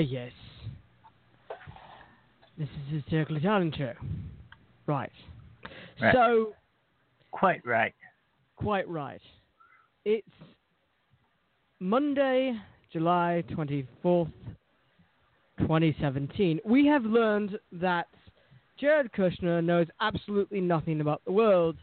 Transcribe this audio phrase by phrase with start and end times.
[0.00, 0.32] Yes.
[2.58, 3.92] This is the Circle Challenge show.
[4.86, 5.10] Right.
[6.00, 6.14] Right.
[6.14, 6.54] So,
[7.30, 7.94] Quite right.
[8.56, 9.20] quite right.
[10.04, 10.26] It's
[11.78, 12.54] Monday,
[12.92, 14.32] July 24th,
[15.60, 16.60] 2017.
[16.64, 18.08] We have learned that
[18.78, 21.76] Jared Kushner knows absolutely nothing about the world.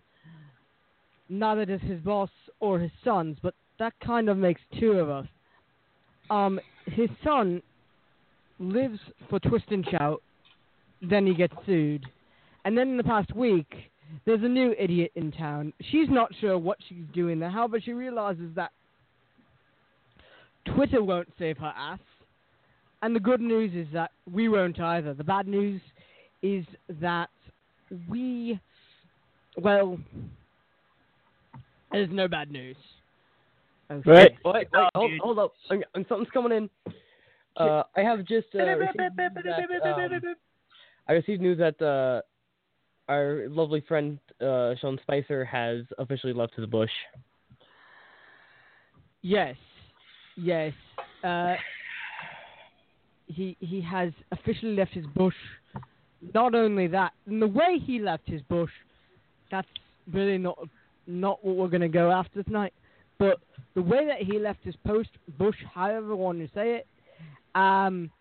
[1.29, 5.27] Neither does his boss or his sons, but that kind of makes two of us.
[6.29, 7.61] Um, his son
[8.59, 10.21] lives for Twist and Shout,
[11.01, 12.05] then he gets sued.
[12.65, 13.71] And then in the past week,
[14.25, 15.73] there's a new idiot in town.
[15.91, 17.49] She's not sure what she's doing there.
[17.49, 18.71] However, she realizes that
[20.75, 21.99] Twitter won't save her ass.
[23.01, 25.13] And the good news is that we won't either.
[25.13, 25.81] The bad news
[26.41, 26.65] is
[27.01, 27.29] that
[28.09, 28.59] we,
[29.61, 29.99] well,
[31.91, 32.75] there's no bad news.
[33.89, 35.53] Oh, Wait, wait, wait, hold, hold up.
[35.69, 36.69] Um, something's coming in.
[37.57, 39.31] Uh, I have just uh, received news
[39.83, 40.35] that, um,
[41.07, 42.21] I received news that uh,
[43.11, 46.91] our lovely friend uh, Sean Spicer has officially left his bush.
[49.21, 49.55] Yes,
[50.35, 50.73] yes.
[51.23, 51.55] Uh,
[53.25, 55.35] he he has officially left his bush.
[56.33, 58.71] Not only that, and the way he left his bush,
[59.51, 59.67] that's
[60.13, 60.57] really not
[61.07, 62.73] not what we're gonna go after tonight.
[63.17, 63.39] But
[63.73, 66.87] the way that he left his post bush, however you want to say it,
[67.57, 68.11] um,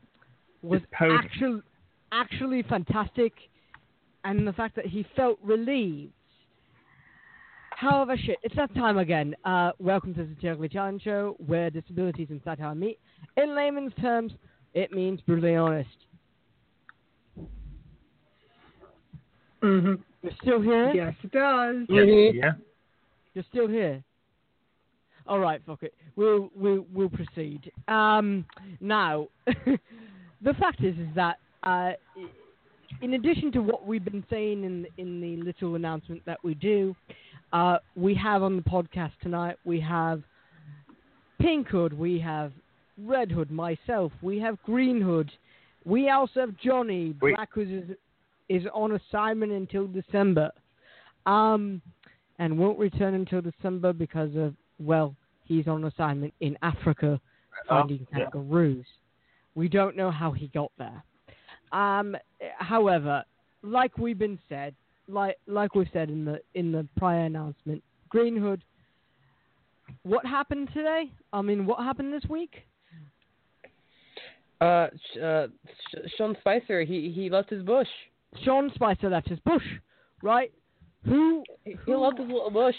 [0.63, 1.63] was actually
[2.13, 3.33] actually fantastic,
[4.25, 6.13] and the fact that he felt relieved.
[7.71, 9.37] However, shit, it's that time again.
[9.45, 12.99] Uh, welcome to the Satirically Challenge Show, where disabilities and satire meet.
[13.37, 14.33] In layman's terms,
[14.73, 15.91] it means brutally honest.
[19.63, 19.95] Mm-hmm.
[20.23, 20.93] You're still here?
[20.95, 21.77] Yes, it does.
[21.91, 22.53] Yeah.
[23.35, 24.03] You're still here.
[25.29, 25.95] All right, fuck it.
[26.15, 27.71] We'll we'll we'll proceed.
[27.89, 28.45] Um,
[28.81, 31.93] now, the fact is is that uh,
[33.03, 36.95] in addition to what we've been saying in in the little announcement that we do,
[37.53, 39.57] uh, we have on the podcast tonight.
[39.65, 40.23] We have
[41.41, 41.93] Pink Hood.
[41.93, 42.53] We have
[42.99, 43.51] Red Hood.
[43.51, 44.13] Myself.
[44.23, 45.31] We have Green Hood.
[45.85, 47.15] We also have Johnny.
[47.21, 47.35] Wait.
[47.35, 47.97] Black Hood is
[48.49, 50.53] is on assignment until December.
[51.27, 51.83] Um,
[52.39, 55.15] and won't return until December because of well,
[55.45, 57.21] he's on assignment in Africa
[57.69, 58.25] finding yeah.
[58.25, 58.87] kangaroos.
[59.55, 61.03] We don't know how he got there.
[61.73, 62.17] Um,
[62.59, 63.25] however,
[63.63, 64.75] like we've been said,
[65.09, 68.63] like like we've said in the in the prior announcement, Green Hood.
[70.03, 71.11] What happened today?
[71.33, 72.55] I mean, what happened this week?
[74.61, 74.89] Uh,
[75.23, 75.47] uh,
[76.17, 77.89] Sean Spicer, he he left his bush.
[78.45, 79.63] Sean Spicer left his bush,
[80.23, 80.53] right?
[81.05, 82.75] Who He left his little bush.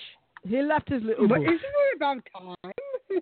[0.48, 1.48] He left his little But bush.
[1.48, 2.72] isn't it about time?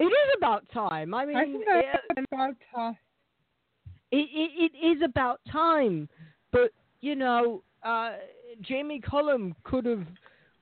[0.00, 1.14] It is about time.
[1.14, 2.96] I mean, I it, that's about time.
[4.10, 6.08] it, it, it is about time.
[6.50, 8.14] But you know, uh,
[8.60, 10.04] Jamie Cullum could have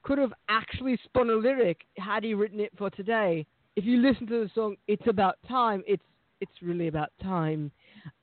[0.02, 3.46] could have actually spun a lyric had he written it for today.
[3.74, 5.82] If you listen to the song, it's about time.
[5.86, 6.04] It's
[6.42, 7.70] it's really about time.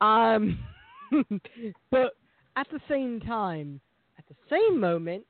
[0.01, 0.59] Um,
[1.89, 2.13] but
[2.55, 3.81] at the same time,
[4.19, 5.25] at the same moment,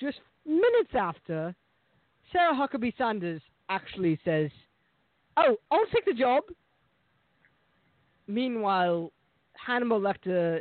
[0.00, 1.54] just minutes after,
[2.32, 4.50] Sarah Huckabee Sanders actually says,
[5.36, 6.44] "Oh, I'll take the job."
[8.26, 9.12] Meanwhile,
[9.54, 10.60] Hannibal Lecter,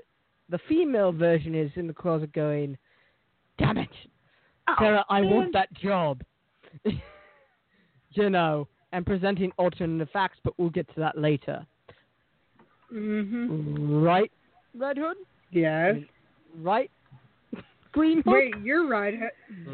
[0.50, 2.77] the female version, is in the closet going,
[3.57, 3.89] "Damn it,
[4.77, 6.24] Sarah, I want that job."
[6.83, 11.66] you know, and presenting alternative facts, but we'll get to that later.
[12.94, 14.01] Mm-hmm.
[14.01, 14.31] Right,
[14.75, 15.18] Red Hood?
[15.51, 15.98] Yes.
[16.56, 16.89] Right?
[17.91, 18.33] Green Hood?
[18.33, 19.15] Wait, you're right.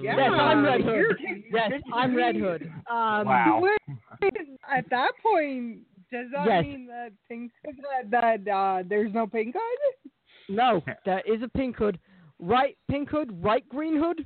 [0.02, 1.04] Yeah, Yes, I'm Red Hood.
[1.52, 2.72] Yes, I'm Red Hood.
[2.90, 3.62] Um, Wow.
[3.62, 4.32] Wait,
[4.72, 5.80] at that point,
[6.12, 6.64] does that Yes.
[6.64, 8.10] mean that pink that
[8.44, 10.12] that uh, there's no pink hood?
[10.48, 12.00] No, there is a pink hood.
[12.40, 14.26] Right pink hood, right green hood.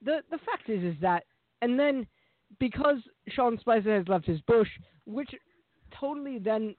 [0.03, 1.23] the the fact is, is that,
[1.61, 2.05] and then
[2.59, 2.97] because
[3.29, 4.69] Sean Spicer has left his bush,
[5.05, 5.29] which
[5.99, 6.75] totally then,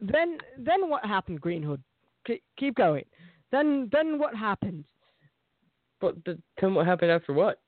[0.00, 1.82] then then what happened, Green Hood?
[2.26, 3.04] Ke- keep going.
[3.52, 4.84] Then then what happened?
[6.00, 7.60] But the, then what happened after what?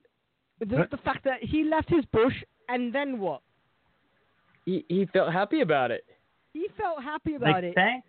[0.61, 2.35] The, the fact that he left his bush,
[2.69, 3.41] and then what?
[4.65, 6.05] He he felt happy about it.
[6.53, 8.07] He felt happy about Like, it, thanks.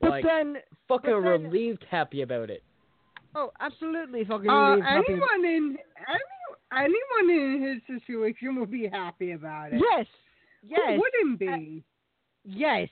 [0.00, 0.56] but like then
[0.88, 2.62] fucking but then- relieved happy about it.
[3.34, 5.04] oh, absolutely fucking Uh, relieved, happy.
[5.12, 5.76] anyone in
[6.08, 6.20] any,
[6.72, 9.80] anyone in his situation would be happy about it.
[9.90, 10.06] Yes,
[10.62, 11.84] Who wouldn't be?
[12.44, 12.88] Yes,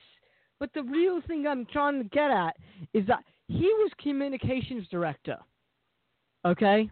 [0.59, 2.56] but the real thing I'm trying to get at
[2.93, 5.38] is that he was communications director.
[6.44, 6.88] Okay,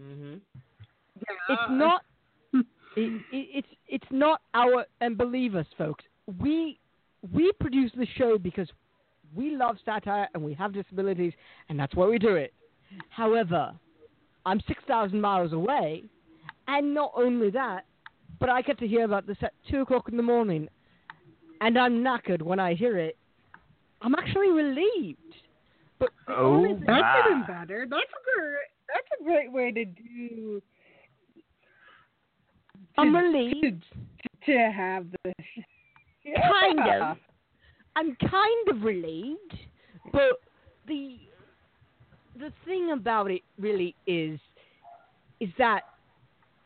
[0.00, 0.34] Mm-hmm.
[1.16, 1.54] Yeah.
[1.54, 2.02] it's not.
[2.54, 2.64] it,
[2.96, 6.04] it, it's it's not our and believe us, folks.
[6.40, 6.78] We
[7.32, 8.68] we produce the show because
[9.34, 11.32] we love satire and we have disabilities,
[11.68, 12.52] and that's why we do it.
[13.10, 13.72] However,
[14.46, 16.04] I'm six thousand miles away,
[16.68, 17.84] and not only that,
[18.40, 20.68] but I get to hear about this at two o'clock in the morning,
[21.60, 23.16] and I'm knackered when I hear it.
[24.00, 25.18] I'm actually relieved.
[26.00, 27.22] But Oh, That's Ah.
[27.30, 27.86] even better.
[27.88, 28.68] That's a great.
[28.88, 30.60] That's a great way to do.
[32.98, 33.84] I'm relieved.
[34.46, 35.34] to have this.
[36.36, 37.16] Kind of.
[37.94, 39.54] I'm kind of relieved,
[40.12, 40.40] but
[40.86, 41.18] the
[42.38, 44.38] the thing about it really is
[45.40, 45.82] is that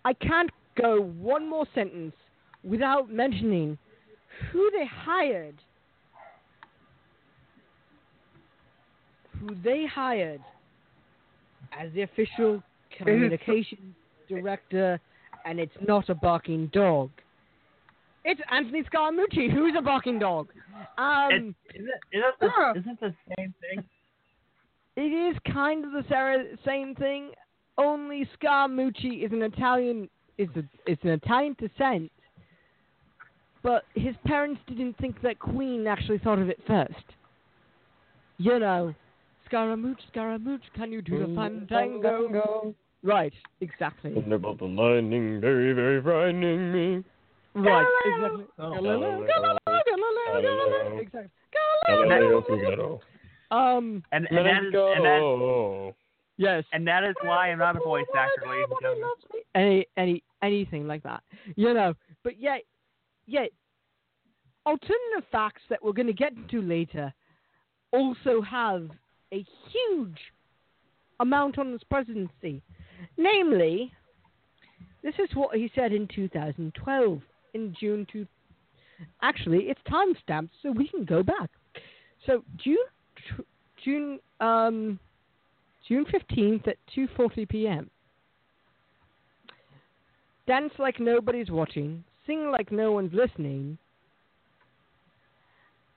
[0.04, 2.14] I can't go one more sentence
[2.62, 3.78] without mentioning
[4.52, 5.56] who they hired.
[9.40, 10.42] Who they hired
[11.78, 12.62] as the official
[12.96, 13.94] communication
[14.28, 15.00] director,
[15.44, 17.10] and it's not a barking dog.
[18.24, 20.48] It's Anthony Scaramucci, who's a barking dog.
[20.98, 22.72] Um, It, isn't, isn't, the, Yeah.
[22.72, 23.84] isn't the same thing?
[24.96, 27.30] It is kind of the same thing.
[27.78, 30.08] Only Scaramucci is an Italian
[30.38, 32.10] is a, is an Italian descent,
[33.62, 36.94] but his parents didn't think that Queen actually thought of it first.
[38.38, 38.94] You know,
[39.46, 42.74] Scaramouche, Scaramouche, can you do the fandango?
[43.02, 44.12] Right, exactly.
[44.14, 47.04] Thunderbolt and lightning, very, very frightening me.
[47.54, 48.44] Right, exactly.
[48.58, 50.98] Oh, Galileo, Galileo, Galileo, Galileo, Galileo.
[50.98, 51.30] Exactly.
[51.86, 53.00] Galileo Galileo.
[53.50, 55.94] Um, And, and, Let that and, that, go.
[56.36, 56.64] yes.
[56.72, 59.10] and that is why I'm not a voice actor, ladies and gentlemen.
[59.54, 61.22] Any, any, anything like that,
[61.54, 61.94] you know.
[62.24, 62.62] But yet,
[63.26, 63.50] yet,
[64.66, 67.12] alternative facts that we're going to get into later
[67.92, 68.90] also have
[69.32, 70.18] a huge
[71.20, 72.62] amount on his presidency.
[73.16, 73.92] Namely,
[75.02, 77.20] this is what he said in 2012,
[77.54, 78.26] in June two.
[79.22, 81.50] Actually, it's time stamped, so we can go back.
[82.26, 82.95] So June, tw-
[83.84, 84.98] June, um,
[85.88, 87.90] June 15th at 2:40 p.m.
[90.46, 93.78] Dance like nobody's watching, sing like no one's listening.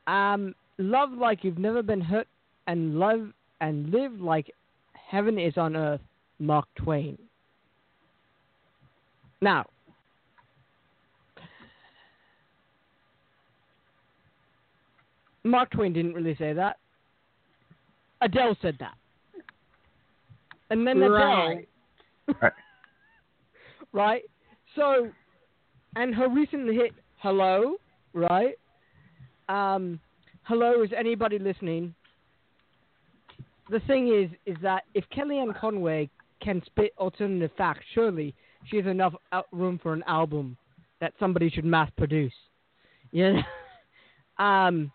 [0.07, 2.27] Um, love like you've never been hurt,
[2.67, 3.29] and love
[3.62, 4.51] and live like
[4.93, 6.01] heaven is on earth.
[6.39, 7.17] Mark Twain.
[9.41, 9.65] Now,
[15.43, 16.77] Mark Twain didn't really say that.
[18.21, 18.95] Adele said that.
[20.69, 21.69] And then Adele Right.
[22.41, 22.53] Right.
[23.93, 24.21] right?
[24.75, 25.09] So,
[25.95, 27.75] and her recent hit, Hello,
[28.13, 28.55] right?
[29.49, 29.99] Um,
[30.43, 31.93] hello, is anybody listening?
[33.69, 36.09] The thing is, is that if Kellyanne Conway
[36.41, 38.33] can spit alternative facts, surely
[38.69, 39.13] she has enough
[39.51, 40.55] room for an album
[41.01, 42.33] that somebody should mass produce.
[43.11, 43.41] Yeah.
[44.39, 44.91] um,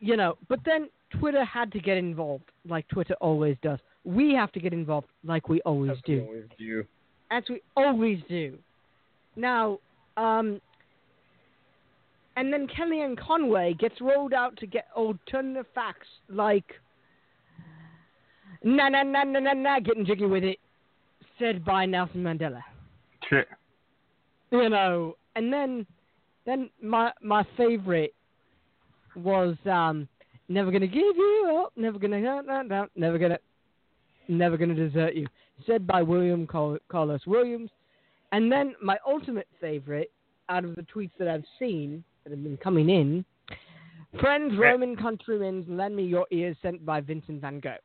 [0.00, 0.88] you know, but then
[1.18, 3.78] Twitter had to get involved, like Twitter always does.
[4.04, 6.24] we have to get involved like we always do.
[6.26, 6.84] Always do.
[7.30, 8.58] as we always do.
[9.36, 9.78] Now,
[10.16, 10.60] um,
[12.36, 16.64] and then Kellyanne Conway gets rolled out to get alternative facts like
[18.64, 20.58] na na na na na na getting jiggy with it,
[21.38, 22.62] said by Nelson Mandela.
[23.28, 23.48] Shit.
[24.50, 25.86] You know, and then
[26.44, 28.14] then my my favorite
[29.16, 30.08] was um
[30.52, 33.38] never gonna give you up, never gonna no, no, no, never gonna
[34.28, 35.26] never gonna desert you,
[35.66, 37.70] said by William Col- Carlos Williams.
[38.32, 40.10] And then my ultimate favorite
[40.48, 43.24] out of the tweets that I've seen that have been coming in,
[44.20, 47.76] friends, Roman countrymen, lend me your ears, sent by Vincent Van Gogh.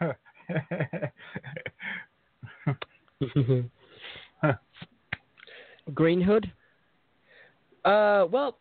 [5.94, 6.50] Green Hood.
[7.84, 8.58] Uh, well,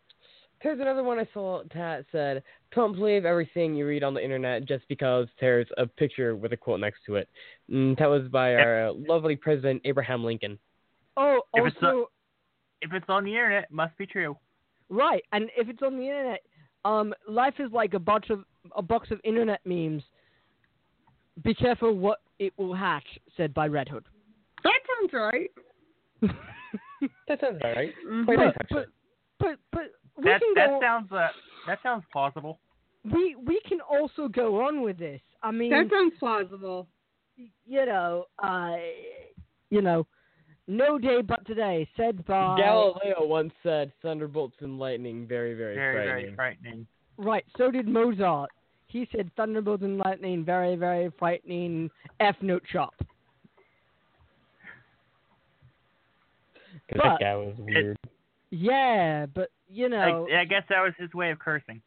[0.61, 2.43] there's another one I saw that said,
[2.75, 6.57] "Don't believe everything you read on the internet just because there's a picture with a
[6.57, 7.29] quote next to it."
[7.69, 10.59] And that was by our lovely President Abraham Lincoln.
[11.17, 12.09] Oh, If it's also
[12.81, 14.37] If it's on the internet, it must be true.
[14.89, 15.23] right.
[15.33, 16.41] And if it's on the internet,
[16.85, 18.43] um, life is like a bunch of
[18.75, 20.03] a box of internet memes.
[21.43, 24.05] Be careful what it will hatch, said by Red Hood.
[24.63, 25.51] That sounds right.
[27.27, 27.93] That sounds all right.
[28.25, 28.87] Quite but,
[29.39, 30.79] but but we That can that go.
[30.81, 31.27] sounds uh
[31.67, 32.59] that sounds plausible.
[33.03, 35.21] we we can also go on with this.
[35.43, 36.87] I mean, That sounds plausible.
[37.37, 38.75] you know, uh,
[39.69, 40.05] you know,
[40.67, 45.95] no day but today, said by Galileo once said, "Thunderbolts and lightning, very, very, Very
[45.95, 46.87] frightening." very frightening.
[47.17, 47.45] right.
[47.57, 48.49] So did Mozart.
[48.87, 51.89] He said thunderbolts and lightning, very very frightening.
[52.19, 52.93] F note shop.
[56.87, 57.97] 'Cause But- that guy was weird.
[58.51, 61.81] Yeah, but you know, Like, I guess that was his way of cursing.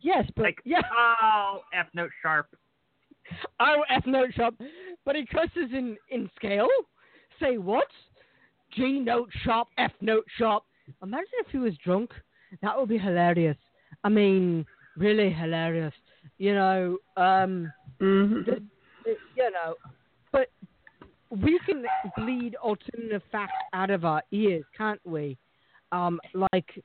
[0.00, 2.54] yes, but like, yeah, Oh, F note sharp.
[3.60, 4.54] oh F note sharp.
[5.04, 6.68] But he curses in in scale.
[7.40, 7.88] Say what?
[8.72, 10.64] G note sharp, F note sharp.
[11.02, 12.10] Imagine if he was drunk.
[12.62, 13.56] That would be hilarious.
[14.04, 15.94] I mean, really hilarious.
[16.38, 18.44] You know, um, Mhm.
[18.44, 18.62] th-
[19.04, 19.76] th- you know,
[20.32, 20.50] but
[21.30, 25.38] we can bleed alternative facts out of our ears, can't we?
[25.94, 26.20] Um,
[26.52, 26.82] like,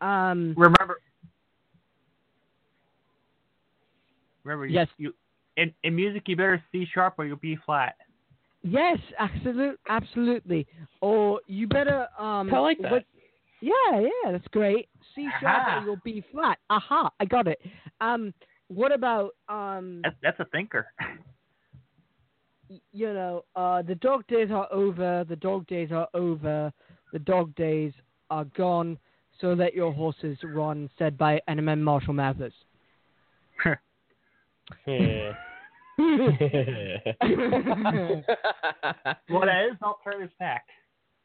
[0.00, 0.98] um, Remember.
[4.44, 4.66] Remember.
[4.66, 4.88] you- Yes.
[4.98, 5.14] You,
[5.56, 7.96] in in music, you better C sharp or you'll B flat.
[8.62, 10.66] yes, absolute, absolutely.
[11.00, 12.92] Or you better, um, I like that.
[12.92, 13.04] what-
[13.60, 14.88] yeah, yeah, that's great.
[15.14, 15.78] C sharp Aha.
[15.80, 16.58] or you'll be flat.
[16.70, 17.60] Aha, I got it.
[18.00, 18.32] Um,
[18.68, 20.00] what about um?
[20.02, 20.86] That's that's a thinker.
[22.92, 25.24] you know, uh, the dog days are over.
[25.28, 26.72] The dog days are over.
[27.12, 27.92] The dog days
[28.32, 28.98] are gone.
[29.40, 32.54] So let your horses run, said by Eminem Marshall Mathers.
[34.86, 35.32] Yeah.
[39.28, 40.70] well, that is alternative fact.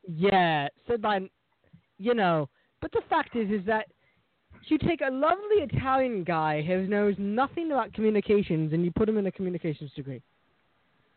[0.06, 1.20] yeah, said by,
[1.98, 2.50] you know,
[2.82, 3.86] but the fact is, is that
[4.66, 9.18] you take a lovely Italian guy who knows nothing about communications and you put him
[9.18, 10.22] in a communications degree,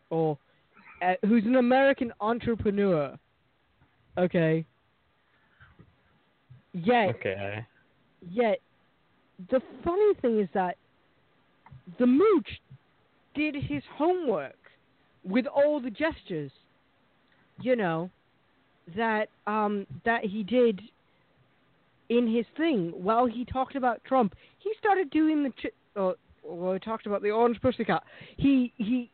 [0.09, 0.37] or
[1.01, 3.17] uh, who's an American entrepreneur.
[4.17, 4.65] Okay.
[6.73, 7.65] Yet, okay.
[8.29, 8.59] yet,
[9.49, 10.77] the funny thing is that
[11.99, 12.47] the mooch
[13.35, 14.55] did his homework
[15.23, 16.51] with all the gestures,
[17.61, 18.09] you know,
[18.95, 20.81] that um that he did
[22.09, 24.35] in his thing while he talked about Trump.
[24.59, 26.15] He started doing the ch- well,
[26.73, 28.03] we talked about the orange pussycat.
[28.37, 29.09] He he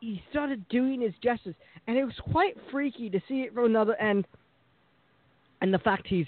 [0.00, 1.54] he started doing his gestures,
[1.86, 4.26] and it was quite freaky to see it from another end.
[5.60, 6.26] And the fact he's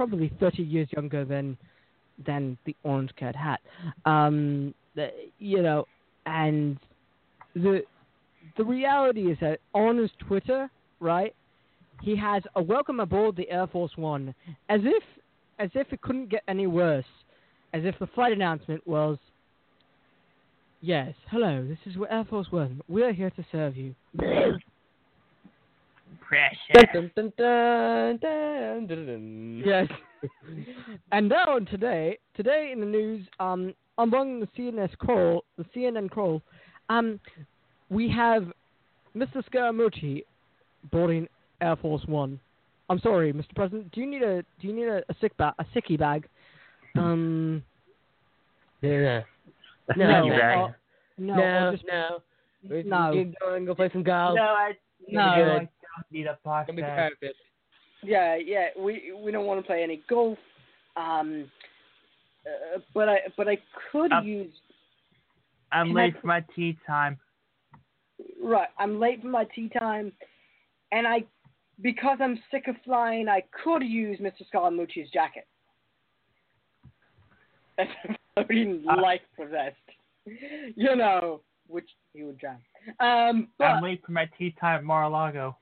[0.00, 1.58] probably 30 years younger than
[2.26, 3.60] than the orange cat hat.
[4.06, 5.84] Um, the, you know,
[6.24, 6.78] and
[7.54, 7.82] the
[8.56, 11.34] the reality is that on his Twitter, right,
[12.00, 14.34] he has a welcome aboard the Air Force One,
[14.70, 15.02] as if
[15.58, 17.04] as if it couldn't get any worse,
[17.74, 19.18] as if the flight announcement was.
[20.80, 21.66] Yes, hello.
[21.68, 22.80] This is Air Force One.
[22.88, 23.94] We're here to serve you.
[26.20, 27.10] Precious.
[27.16, 29.62] Dun, dun, dun.
[29.64, 29.86] Yes.
[31.12, 36.42] and now today, today in the news, um, among the CNN crawl, the CNN crawl,
[36.88, 37.18] um,
[37.88, 38.44] we have
[39.16, 39.42] Mr.
[39.50, 40.22] Scaramucci
[40.92, 41.26] boarding
[41.60, 42.38] Air Force One.
[42.88, 43.54] I'm sorry, Mr.
[43.54, 43.90] President.
[43.92, 46.26] Do you need a do you need a, a sick bag, a sicky bag?
[46.96, 47.62] Um,
[48.82, 49.20] Yeah.
[49.96, 50.58] no, No, Sicky bag.
[50.58, 50.68] uh,
[51.18, 52.22] no, No, or just- no.
[52.68, 53.24] We no.
[53.40, 54.36] go and go play some golf.
[54.36, 54.72] No, I
[55.08, 55.66] No.
[56.00, 57.08] I don't need a Don't be podcast.
[57.10, 57.36] competitive.
[58.02, 58.68] Yeah, yeah.
[58.78, 60.38] We we don't want to play any golf.
[60.96, 61.50] Um,
[62.46, 63.58] uh, but I but I
[63.92, 64.52] could Um, use
[65.72, 67.18] I'm Can I- late for my tee time.
[68.42, 68.68] right.
[68.78, 70.12] I'm late for my tee time,
[70.92, 71.24] and I,
[71.80, 74.42] because I'm sick of flying, I could use Mr.
[74.52, 75.46] Scaramucci's jacket.
[77.76, 77.90] That's
[78.34, 79.76] floating Uh, life possessed.
[80.76, 82.58] You know, which he would drown.
[82.98, 85.56] Um, but I'm late for my tee time at Mar-a-Lago.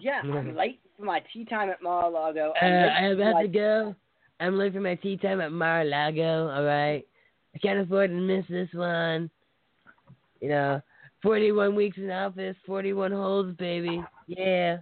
[0.00, 2.52] Yeah, I'm late for my tee time at Mar-a-Lago.
[2.60, 3.94] Uh, I'm late I'm about my- to go.
[4.40, 6.48] I'm late for my tee time at Mar-a-Lago.
[6.50, 7.04] All right,
[7.54, 9.30] I can't afford to miss this one.
[10.40, 10.82] You know,
[11.22, 14.02] 41 weeks in office, 41 holes, baby.
[14.26, 14.78] Yeah.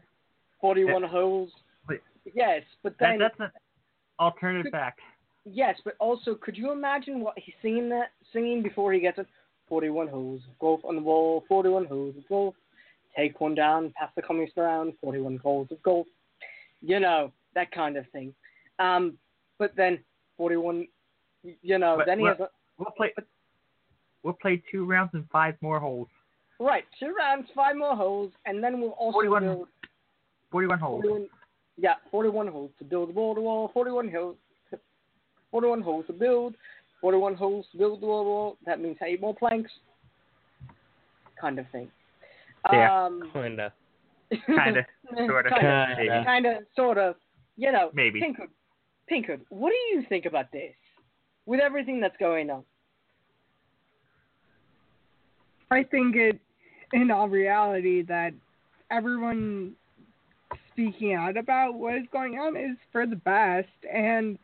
[0.61, 1.50] 41 holes.
[1.88, 2.00] Wait.
[2.35, 3.50] Yes, but That, then that's an
[4.19, 5.00] alternative fact.
[5.45, 9.26] yes, but also could you imagine what he's singing that singing before he gets it?
[9.69, 12.54] 41 holes of golf on the wall, 41 holes of golf.
[13.16, 16.07] Take one down, pass the communist around, 41 holes of golf.
[16.81, 18.35] You know, that kind of thing.
[18.78, 19.14] Um,
[19.59, 19.99] but then
[20.38, 20.87] 41,
[21.62, 23.12] you know, But then he has a, We'll play.
[24.23, 26.09] We'll play two rounds and five more holes.
[26.61, 29.69] right, two rounds, five more holes, and then we'll also 41 build
[30.50, 31.02] Forty-one holes.
[31.02, 31.28] 41,
[31.78, 34.37] yeah, 41 holes to build the wall wall, 41 holes,
[35.50, 36.54] 41 holes to build,
[37.00, 38.57] 41 holes to build the wall wall.
[38.64, 39.71] That means eight more planks,
[41.40, 41.90] kind of thing.
[42.71, 43.04] Yeah.
[43.07, 43.73] Um, Kinda.
[44.47, 44.87] Kinda,
[45.26, 46.25] sorta, Kinda, maybe.
[46.25, 47.14] kinda, sorta.
[47.57, 48.21] You know, Maybe.
[48.21, 48.49] Pinkhood,
[49.11, 50.73] Pinkhood, what do you think about this?
[51.45, 52.64] With everything that's going on.
[55.71, 56.38] I think it,
[56.92, 58.33] in all reality, that
[58.90, 59.73] everyone
[60.71, 64.38] speaking out about what is going on is for the best, and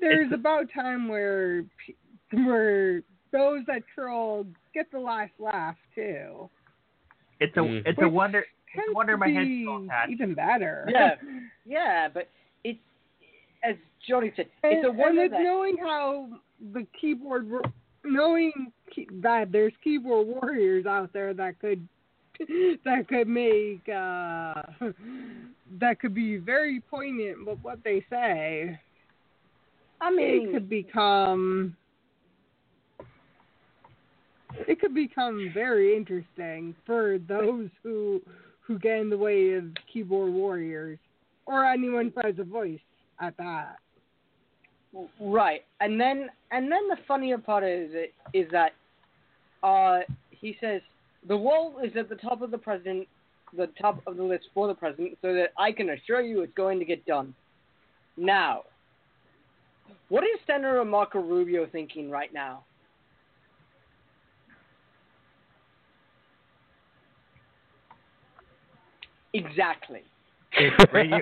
[0.00, 1.64] there's It's- about time where
[2.32, 6.50] where those that troll get the last laugh too.
[7.40, 7.82] It's a Mhm.
[7.86, 10.10] it's a wonder it's a wonder my be headphones had.
[10.10, 10.86] even better.
[10.88, 11.14] Yeah,
[11.66, 12.28] yeah, but
[12.64, 12.78] it's
[13.62, 13.76] as
[14.06, 16.28] Jody said, and, it's a wonder it's that knowing how
[16.72, 17.62] the keyboard, wor-
[18.04, 18.72] knowing
[19.22, 21.86] that there's keyboard warriors out there that could
[22.84, 24.62] that could make uh,
[25.80, 28.78] that could be very poignant with what they say.
[30.00, 31.76] I mean, It could become
[34.66, 38.20] it could become very interesting for those who
[38.60, 40.98] who get in the way of keyboard warriors
[41.46, 42.80] or anyone who has a voice
[43.20, 43.76] at that.
[45.20, 48.72] Right, and then and then the funnier part is it is that
[49.62, 50.80] uh, he says
[51.26, 53.06] the wall is at the top of the president,
[53.56, 56.54] the top of the list for the president, so that I can assure you it's
[56.54, 57.34] going to get done.
[58.16, 58.62] Now,
[60.08, 62.64] what is Senator Marco Rubio thinking right now?
[69.34, 70.02] Exactly.
[70.92, 71.18] Radio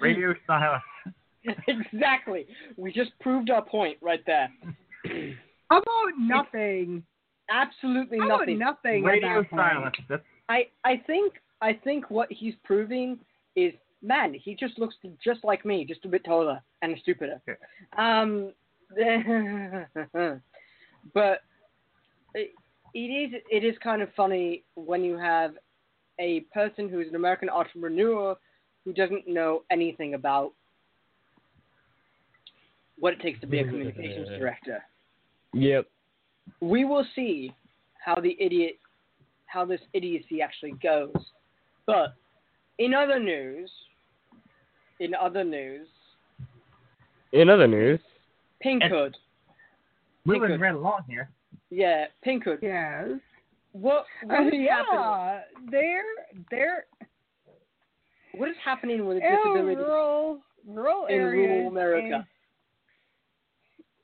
[0.00, 0.82] radio silence.
[1.68, 2.46] exactly.
[2.76, 4.50] We just proved our point right there.
[5.70, 7.04] How about nothing?
[7.50, 8.58] Absolutely How about nothing.
[8.58, 9.02] nothing?
[9.04, 9.96] Radio that silence.
[10.48, 13.18] I I think I think what he's proving
[13.54, 17.40] is man, he just looks just like me, just a bit taller and stupider.
[17.48, 17.58] Okay.
[17.96, 18.52] Um,
[21.14, 21.40] but
[22.34, 22.50] it,
[22.94, 25.54] it is it is kind of funny when you have
[26.20, 28.36] a person who is an American entrepreneur
[28.84, 30.52] who doesn't know anything about
[32.98, 34.82] what it takes to be a communications director.
[35.52, 35.86] Yep.
[36.60, 37.52] We will see
[38.04, 38.78] how the idiot
[39.46, 41.12] how this idiocy actually goes.
[41.86, 42.14] But
[42.78, 43.70] in other news,
[45.00, 45.86] in other news,
[47.32, 48.00] In other news,
[48.64, 49.14] Pinkhood.
[50.24, 50.60] moving Pinkhood.
[50.60, 51.30] right along here.
[51.70, 52.58] Yeah, Pinkhood.
[52.62, 53.20] Yes.
[53.74, 54.62] What what happening?
[54.62, 56.02] yeah, they're
[56.50, 56.84] they're
[58.34, 61.48] What is happening with disability rural rural in areas.
[61.50, 62.26] rural America?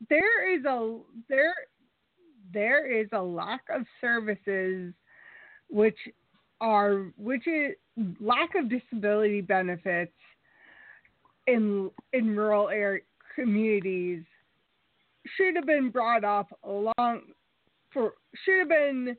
[0.08, 1.54] There is a there
[2.52, 4.92] there is a lack of services
[5.68, 5.98] which
[6.60, 7.76] are which is
[8.20, 10.12] lack of disability benefits
[11.46, 13.02] in in rural area
[13.36, 14.24] communities
[15.36, 17.22] should have been brought up along
[17.92, 19.16] for should have been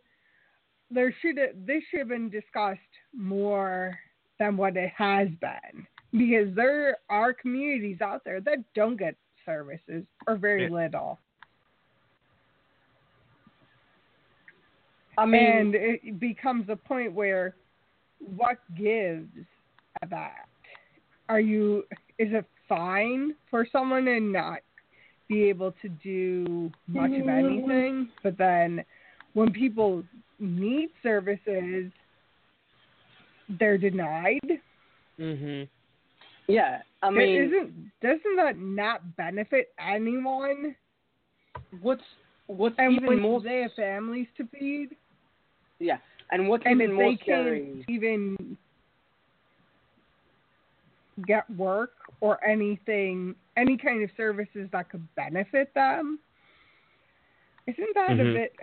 [0.91, 2.79] there should have this should have been discussed
[3.15, 3.97] more
[4.39, 5.87] than what it has been.
[6.11, 10.69] Because there are communities out there that don't get services or very Yeah.
[10.69, 11.19] little.
[15.17, 17.55] I mean, and it becomes a point where
[18.35, 19.29] what gives
[20.01, 20.47] at that?
[21.29, 21.85] Are you
[22.17, 24.59] is it fine for someone to not
[25.27, 27.29] be able to do much of mm-hmm.
[27.29, 28.09] anything?
[28.23, 28.83] But then
[29.33, 30.03] when people
[30.41, 31.91] need services
[33.59, 34.39] they're denied
[35.19, 35.67] mhm.
[36.47, 36.81] yeah.
[37.03, 40.75] I mean, isn't doesn't that not benefit anyone
[41.81, 42.03] what's
[42.47, 44.89] what's and even more they have families to feed
[45.79, 45.97] Yeah,
[46.31, 48.57] And what's and even if more they scary, can't even
[51.25, 56.19] get work or anything, any kind of services that could benefit them,
[57.67, 58.29] isn't that Mhm.
[58.29, 58.53] a bit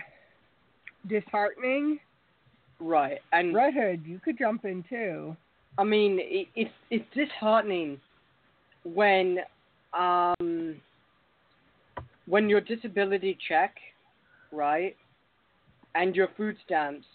[1.07, 2.01] disheartening?
[2.81, 3.19] right?
[3.33, 5.37] And Red Hood, you could jump in too.
[5.79, 8.01] I mean, it, it's it's disheartening
[8.85, 9.39] when
[9.99, 10.77] um
[12.27, 13.77] when your disability check,
[14.53, 14.97] right,
[15.95, 17.07] and your food stamps,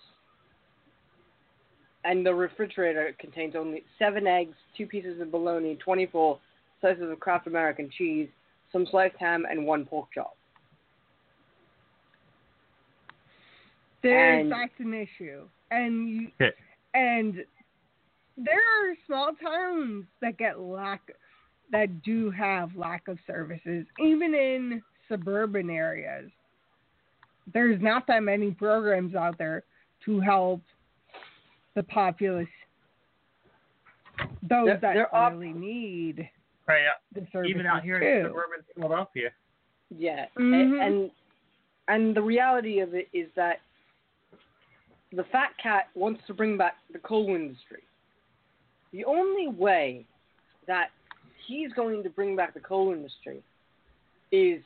[2.03, 6.39] and the refrigerator contains only seven eggs, two pieces of bologna, twenty-four
[6.81, 8.29] slices of Kraft American cheese,
[8.71, 10.35] some sliced ham, and one pork chop.
[14.03, 16.51] There's And- that's an issue, and you, Okay.
[16.93, 17.45] and
[18.37, 21.01] there are small towns that get lack
[21.71, 26.29] that do have lack of services, even in suburban areas.
[27.47, 29.63] There's not that many programs out there
[30.05, 30.61] to help
[31.73, 32.47] the populace,
[34.43, 36.29] those There- that there are- really need
[36.67, 36.93] Right, yeah.
[37.13, 38.05] the services Even out here too.
[38.05, 39.31] in suburban Philadelphia.
[39.89, 40.81] Yeah, a- Mhm.
[40.85, 41.11] and
[41.89, 43.59] and the reality of it is that
[45.15, 47.83] the fat cat wants to bring back the coal industry.
[48.91, 50.05] The only way
[50.67, 50.87] that
[51.47, 53.41] he's going to bring back the coal industry
[54.31, 54.61] is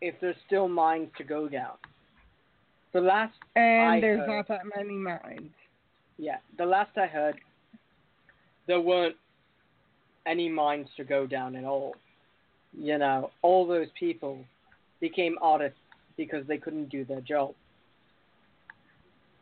[0.00, 1.72] if there's still mines to go down.
[2.92, 5.50] The last and I there's heard- not that many mines.
[6.18, 7.36] yeah, the last I heard,
[8.66, 9.16] there weren't
[10.26, 11.94] any mines to go down at all.
[12.72, 14.38] You know, all those people
[15.00, 15.78] became artists
[16.16, 17.54] because they couldn't do their job.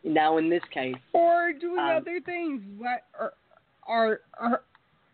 [0.09, 2.63] Now, in this case, or doing Um, other things.
[2.79, 3.35] What are,
[3.87, 4.63] are are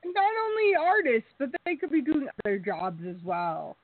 [0.04, 3.76] not only artists but they could be doing other jobs as well.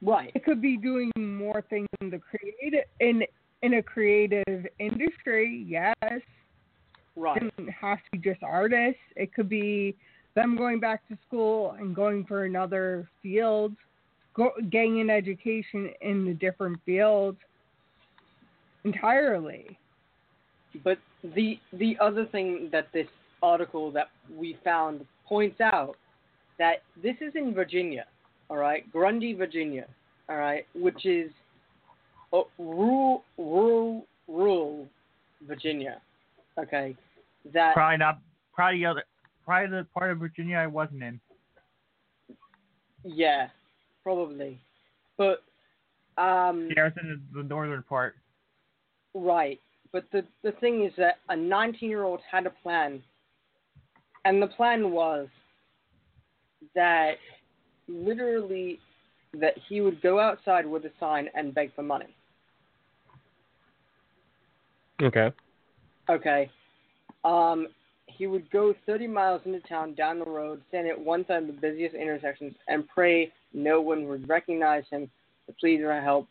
[0.00, 3.22] Right, it could be doing more things in the creative in
[3.62, 5.94] in a creative industry yes.
[7.16, 9.00] Right, it doesn't have to be just artists.
[9.16, 9.94] It could be
[10.34, 13.76] them going back to school and going for another field
[14.34, 17.36] go, getting an education in a different field
[18.84, 19.78] entirely
[20.82, 23.06] But the the other thing that this
[23.42, 25.96] article that we found points out
[26.58, 28.06] that this is in Virginia,
[28.48, 29.86] all right, Grundy, Virginia,
[30.28, 31.30] all right, which is
[32.32, 34.86] uh, rural, rural, rural
[35.46, 36.00] Virginia,
[36.58, 36.96] okay.
[37.52, 38.20] That Probably not.
[38.54, 39.04] Probably the other.
[39.44, 41.20] Probably the part of Virginia I wasn't in.
[43.04, 43.48] yeah,
[44.02, 44.58] probably,
[45.18, 45.42] but
[46.16, 48.14] um, Yeah, I was in the, the northern part.
[49.12, 49.60] Right.
[49.94, 53.00] But the the thing is that a 19 year old had a plan,
[54.24, 55.28] and the plan was
[56.74, 57.12] that
[57.86, 58.80] literally
[59.34, 62.12] that he would go outside with a sign and beg for money.
[65.00, 65.30] Okay.
[66.10, 66.50] Okay.
[67.22, 67.68] Um,
[68.06, 71.46] he would go 30 miles into town down the road, stand at one side of
[71.46, 75.08] the busiest intersections, and pray no one would recognize him
[75.46, 76.26] to plead for help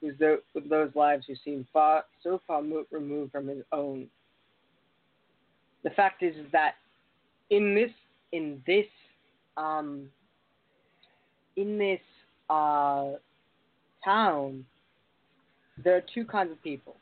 [0.00, 4.06] with, those lives who seem far so far removed from his own.
[5.84, 6.74] The fact is, is that
[7.50, 7.90] in this
[8.32, 8.86] in this
[9.56, 10.08] um,
[11.56, 12.00] in this
[12.50, 13.12] uh,
[14.04, 14.64] town,
[15.82, 16.96] there are two kinds of people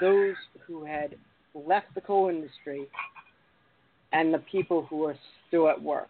[0.00, 0.34] those
[0.66, 1.14] who had
[1.54, 2.86] left the coal industry
[4.12, 5.16] and the people who are
[5.48, 6.08] still at work.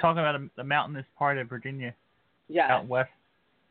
[0.00, 1.94] Talking about a, the mountainous part of Virginia,
[2.48, 3.10] Yeah, out west.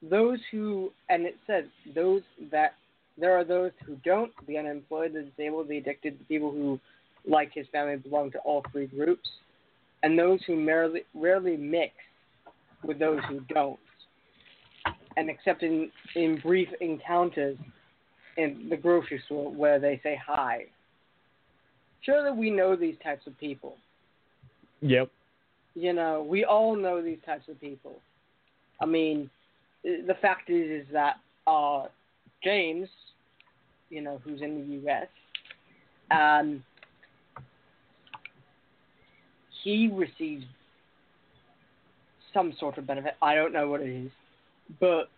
[0.01, 2.73] Those who, and it says those that
[3.17, 6.79] there are those who don't, the unemployed, the disabled, the addicted, the people who,
[7.27, 9.27] like his family, belong to all three groups,
[10.03, 11.93] and those who merely, rarely mix
[12.83, 13.79] with those who don't,
[15.17, 17.57] and except in, in brief encounters
[18.38, 20.65] in the grocery store where they say hi.
[22.01, 23.75] Surely we know these types of people.
[24.81, 25.10] Yep.
[25.73, 27.95] You know, we all know these types of people.
[28.79, 29.29] I mean,
[29.88, 31.86] the fact is, is that uh,
[32.43, 32.89] James,
[33.89, 35.08] you know, who's in the U.S.,
[36.12, 36.63] um,
[39.63, 40.45] he receives
[42.34, 43.13] some sort of benefit.
[43.21, 44.12] I don't know what it is,
[44.80, 45.10] but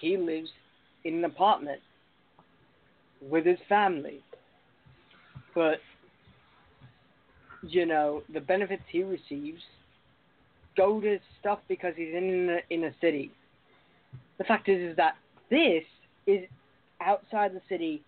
[0.00, 0.48] he lives
[1.04, 1.80] in an apartment
[3.20, 4.20] with his family.
[5.54, 5.78] But
[7.62, 9.60] you know, the benefits he receives
[10.80, 13.30] go to stuff because he's in the in a city.
[14.38, 15.16] The fact is, is that
[15.50, 15.84] this
[16.26, 16.48] is
[17.02, 18.02] outside the city,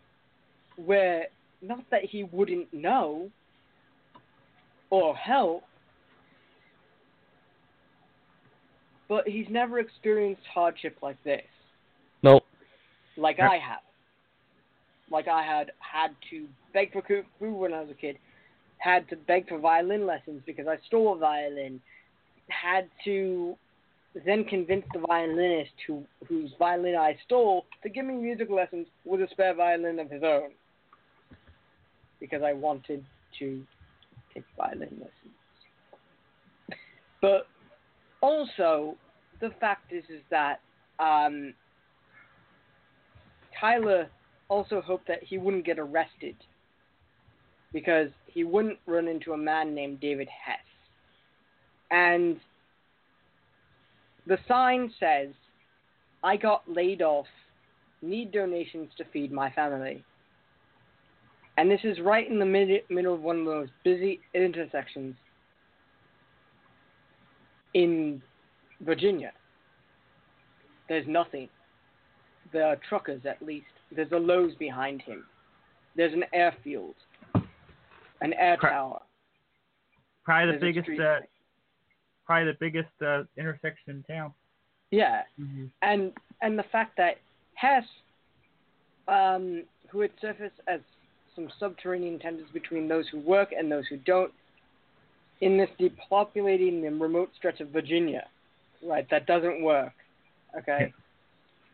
[0.77, 1.27] where
[1.61, 3.31] not that he wouldn't know
[4.89, 5.65] or help,
[9.07, 11.43] but he's never experienced hardship like this.
[12.23, 12.45] Nope.
[13.19, 13.81] like I have.
[15.11, 18.17] Like I had had to beg for food when I was a kid,
[18.79, 21.83] had to beg for violin lessons because I stole a violin,
[22.53, 23.57] had to
[24.27, 29.23] then convince the violinist who whose violin I stole to give me music lessons with
[29.23, 30.51] a spare violin of his own
[32.21, 33.05] because I wanted
[33.39, 33.63] to
[34.35, 35.09] take violin lessons.
[37.21, 37.47] But
[38.21, 38.97] also,
[39.41, 40.61] the fact is is that
[40.99, 41.55] um,
[43.59, 44.09] Tyler
[44.49, 46.37] also hoped that he wouldn't get arrested
[47.73, 50.59] because he wouldn't run into a man named David Hess.
[51.93, 52.41] And
[54.27, 55.29] the sign says,
[56.25, 57.27] I got laid off,
[58.01, 60.03] need donations to feed my family.
[61.59, 65.15] And this is right in the mid- middle of one of the most busy intersections
[67.75, 68.23] in
[68.81, 69.33] Virginia.
[70.89, 71.49] There's nothing.
[72.55, 73.67] There are truckers, at least.
[73.95, 75.25] There's a Lowe's behind him.
[75.95, 76.95] There's an airfield,
[77.35, 79.03] an air tower.
[80.25, 81.21] Probably the There's biggest, uh.
[82.33, 84.33] Probably the biggest uh, intersection in town.
[84.91, 85.67] Yeah, Mm-hmm.
[85.83, 87.19] and and the fact that
[87.55, 87.85] Hess,
[89.09, 90.81] um, who had surfaced as
[91.35, 94.33] some subterranean tensions between those who work and those who don't,
[95.41, 98.27] in this depopulating and remote stretch of Virginia,
[98.87, 99.07] right?
[99.11, 99.93] That doesn't work.
[100.59, 100.93] Okay,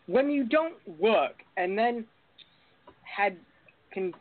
[0.07, 2.05] when you don't work, and then
[3.03, 3.37] had
[3.93, 4.15] con-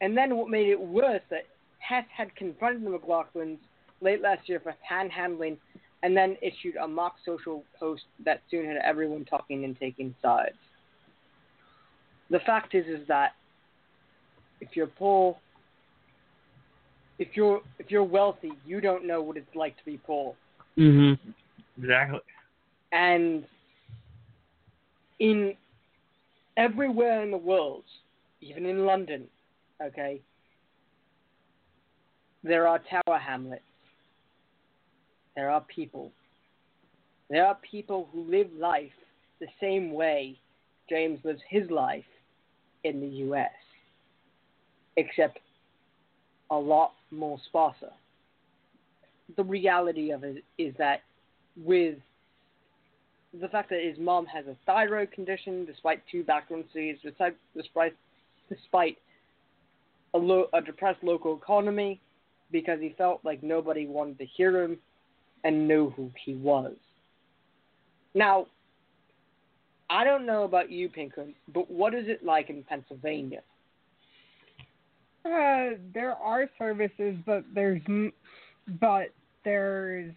[0.00, 1.44] and then what made it worse that
[1.80, 3.58] Hess had confronted the McLaughlins
[4.00, 5.56] late last year for panhandling
[6.02, 10.54] and then issued a mock social post that soon had everyone talking and taking sides.
[12.30, 13.32] The fact is is that
[14.60, 15.36] if you're poor
[17.18, 20.34] if you're if you're wealthy, you don't know what it's like to be poor.
[20.76, 21.30] Mm-hmm.
[21.82, 22.20] Exactly.
[22.92, 23.44] And
[25.18, 25.54] in
[26.56, 27.82] everywhere in the world,
[28.40, 29.24] even in London,
[29.82, 30.20] okay,
[32.44, 33.62] there are tower hamlets.
[35.36, 36.12] There are people.
[37.30, 38.92] There are people who live life
[39.40, 40.38] the same way
[40.88, 42.04] James lives his life
[42.84, 43.50] in the US,
[44.96, 45.38] except
[46.50, 47.92] a lot more sparser.
[49.36, 51.02] The reality of it is that
[51.62, 51.96] with
[53.38, 57.94] the fact that his mom has a thyroid condition, despite two background studies, despite despite,
[58.48, 58.96] despite
[60.14, 62.00] a, lo- a depressed local economy,
[62.50, 64.78] because he felt like nobody wanted to hear him
[65.44, 66.74] and know who he was.
[68.14, 68.46] Now,
[69.90, 73.42] I don't know about you, Pinkham, but what is it like in Pennsylvania?
[75.24, 77.80] Uh, there are services, but there's
[78.80, 79.08] but
[79.44, 80.12] there's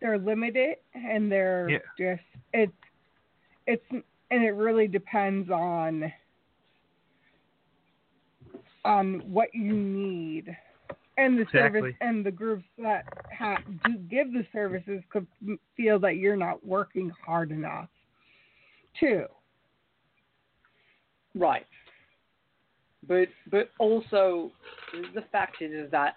[0.00, 1.78] they're limited and they're Yeah.
[1.98, 2.72] just it's
[3.66, 6.12] it's and it really depends on
[8.84, 10.56] on what you need
[11.20, 13.04] and the service and the groups that
[13.36, 15.26] ha- do give the services could
[15.76, 17.88] feel that you're not working hard enough
[18.98, 19.24] too
[21.34, 21.66] Right.
[23.06, 24.50] But but also
[25.14, 26.14] the fact is is that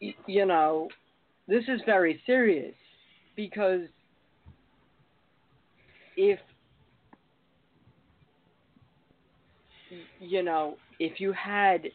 [0.00, 0.88] you know
[1.48, 2.74] this is very serious
[3.36, 3.80] because
[6.16, 6.38] if
[10.20, 11.92] you know if you had he-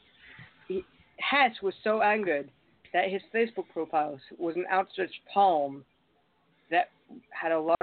[1.35, 2.49] Hess was so angered
[2.93, 5.83] that his Facebook profile was an outstretched palm
[6.71, 6.91] that
[7.29, 7.75] had a large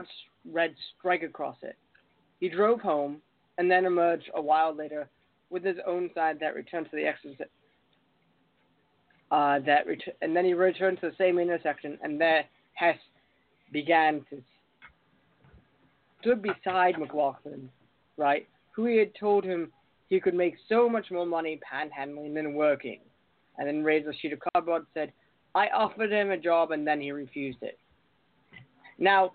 [0.50, 1.76] red strike across it.
[2.40, 3.20] He drove home
[3.58, 5.06] and then emerged a while later
[5.50, 7.50] with his own side that returned to the exit.
[9.30, 12.96] Uh, that ret- and then he returned to the same intersection, and there Hess
[13.70, 14.42] began to
[16.20, 17.68] stood beside McLaughlin,
[18.16, 18.46] right?
[18.74, 19.72] Who he had told him
[20.08, 23.00] he could make so much more money panhandling than working,
[23.58, 25.12] and then raised a sheet of cardboard and said,
[25.54, 27.78] "I offered him a job, and then he refused it."
[28.98, 29.34] Now,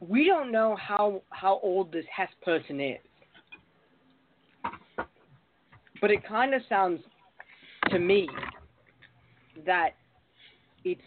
[0.00, 2.98] we don't know how how old this Hess person is,
[6.00, 7.00] but it kind of sounds
[7.90, 8.28] to me
[9.66, 9.94] that
[10.84, 11.02] it's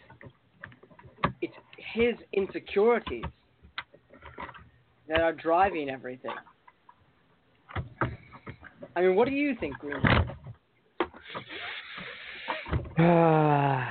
[1.42, 3.26] it's his insecurities
[5.08, 6.32] that are driving everything.
[8.96, 10.02] I mean, what do you think, Green?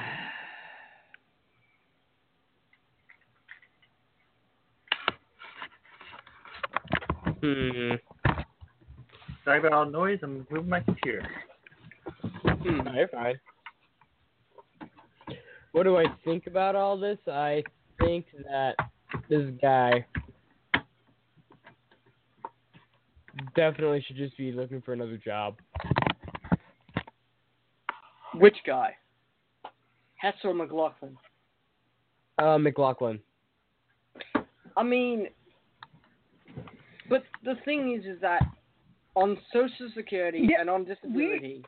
[7.42, 7.94] Hmm.
[9.44, 10.18] Sorry about all the noise.
[10.22, 11.26] I'm moving my computer.
[12.22, 12.86] Hmm.
[12.94, 13.40] You're fine.
[15.72, 17.18] What do I think about all this?
[17.26, 17.64] I
[17.98, 18.74] think that
[19.30, 20.04] this guy
[23.56, 25.56] definitely should just be looking for another job.
[28.34, 28.94] Which guy?
[30.20, 31.16] Hess or McLaughlin?
[32.38, 33.18] Uh, McLaughlin.
[34.76, 35.28] I mean,
[37.08, 38.42] but the thing is, is that
[39.16, 41.64] on Social Security Yeah, and on disability,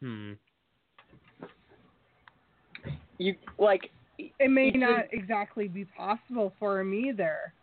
[0.00, 0.32] Hmm.
[3.18, 3.90] you like
[4.38, 7.54] It may You could- not exactly be possible for him either.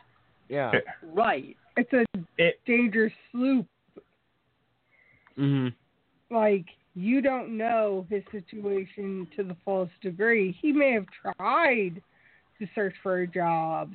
[0.50, 0.72] Yeah.
[1.04, 1.56] right.
[1.76, 2.04] It's a
[2.40, 3.68] It- dangerous sloop.
[5.38, 5.76] Mhm.
[6.32, 6.66] Like
[6.98, 10.58] you don't know his situation to the fullest degree.
[10.60, 12.02] He may have tried
[12.60, 13.92] to search for a job,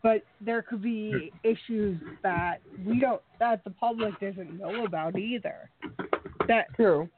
[0.00, 5.68] but there could be issues that we don't that the public doesn't know about either.
[6.46, 7.08] That True.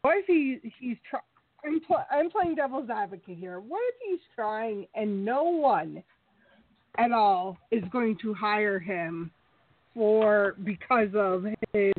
[0.00, 1.20] what if he he's try,
[1.66, 3.60] I'm pl- I'm playing devil's advocate here.
[3.60, 6.02] What if he's trying and no one
[6.96, 9.30] at all is going to hire him
[9.92, 11.92] for because of his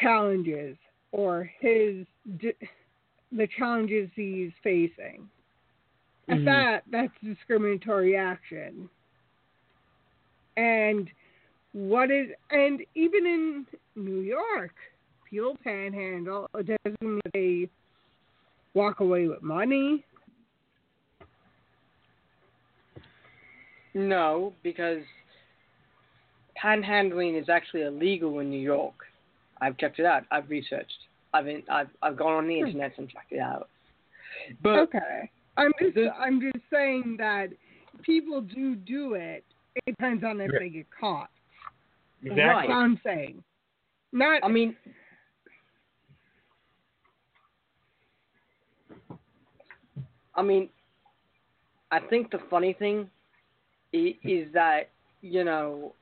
[0.00, 0.76] challenges
[1.12, 2.06] or his
[3.30, 5.28] the challenges he's facing.
[6.28, 6.44] At Mhm.
[6.44, 8.88] that, that's discriminatory action.
[10.56, 11.10] And
[11.72, 14.74] what is and even in New York,
[15.28, 16.48] people panhandle.
[16.54, 17.68] It doesn't mean they
[18.74, 20.04] walk away with money.
[23.94, 25.02] No, because
[26.62, 29.07] panhandling is actually illegal in New York.
[29.60, 30.24] I've checked it out.
[30.30, 30.98] I've researched.
[31.34, 32.66] I've been, I've I've gone on the hmm.
[32.66, 33.68] internet and checked it out.
[34.62, 37.48] But okay, I'm just the- I'm just saying that
[38.02, 39.44] people do do it.
[39.74, 41.30] It depends on if they get caught.
[42.22, 42.42] Exactly.
[42.44, 43.42] That's what I'm saying.
[44.12, 44.76] Not I mean,
[50.34, 50.68] I mean,
[51.90, 53.10] I think the funny thing
[53.92, 54.88] is, is that
[55.20, 55.92] you know,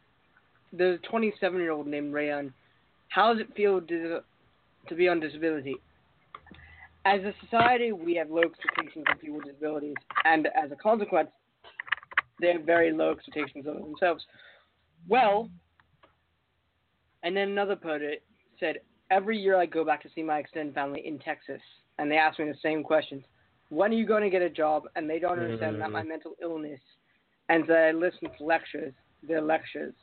[0.73, 2.53] there's a 27 year old named Rayan.
[3.09, 4.21] How does it feel to
[4.89, 5.77] to be on disability?
[7.05, 11.31] As a society, we have low expectations of people with disabilities, and as a consequence,
[12.41, 14.25] they have very low expectations of themselves.
[15.09, 15.49] Well,
[17.23, 18.23] and then another poet
[18.59, 21.61] said, Every year I go back to see my extended family in Texas,
[21.99, 23.23] and they ask me the same questions.
[23.69, 24.85] When are you going to get a job?
[24.97, 26.09] And they don't understand that my mm.
[26.09, 26.81] mental illness,
[27.49, 28.93] and so I listen to lectures,
[29.27, 29.95] their lectures.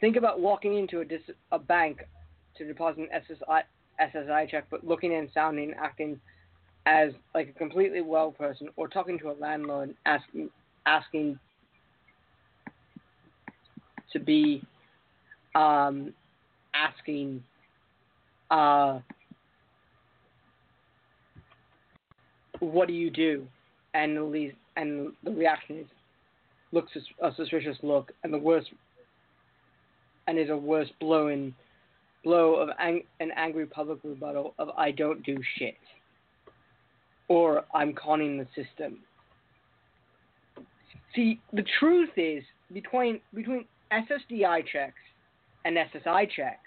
[0.00, 1.20] Think about walking into a, dis-
[1.52, 2.06] a bank
[2.56, 3.62] to deposit an SSI,
[4.00, 6.20] SSI check, but looking and sounding, acting
[6.86, 10.50] as like a completely well person, or talking to a landlord asking
[10.86, 11.38] asking
[14.12, 14.62] to be
[15.54, 16.12] um,
[16.74, 17.42] asking
[18.50, 19.00] uh,
[22.60, 23.46] what do you do?
[23.94, 25.86] And the least, and the reaction is
[26.72, 28.68] looks a suspicious look and the worst
[30.26, 31.54] and is a worse blow in
[32.22, 35.76] blow of ang- an angry public rebuttal of I don't do shit
[37.28, 38.98] or I'm conning the system.
[41.14, 44.94] See, the truth is between between SSDI checks
[45.64, 46.58] and SSI checks.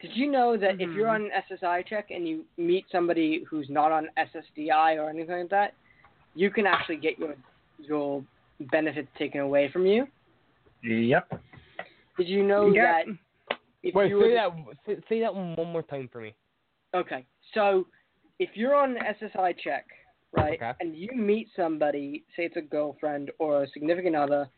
[0.00, 1.24] Did you know that if you're mm-hmm.
[1.24, 5.50] on an SSI check and you meet somebody who's not on SSDI or anything like
[5.50, 5.72] that,
[6.34, 7.34] you can actually get your
[7.78, 8.22] your
[8.70, 10.06] benefits taken away from you?
[10.82, 11.40] Yep.
[12.16, 12.84] Did you know Yep.
[12.84, 14.50] that if Wait, you say that.
[14.86, 16.34] Say, say that one one more time for me.
[16.94, 17.86] Okay, so
[18.38, 19.86] if you're on SSI check,
[20.32, 20.72] right, Okay.
[20.80, 24.48] and you meet somebody, say it's a girlfriend or a significant other,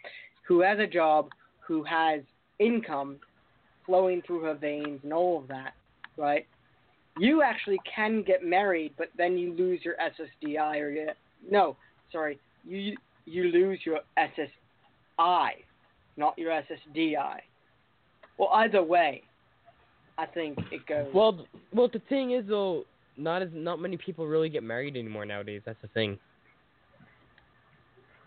[0.47, 1.31] who has a job,
[1.67, 2.21] who has
[2.59, 3.19] income
[3.87, 5.75] flowing through her veins and all of that,
[6.17, 6.47] right?
[7.19, 11.15] You actually can get married, but then you lose your SSDI or your
[11.51, 11.77] no,
[12.13, 15.51] sorry, you you lose your SSI,
[16.17, 17.39] not your SSDI.
[18.39, 19.23] Well, either way,
[20.19, 21.09] I think it goes.
[21.15, 22.85] Well, well, the thing is though,
[23.17, 25.63] not as not many people really get married anymore nowadays.
[25.65, 26.19] That's the thing.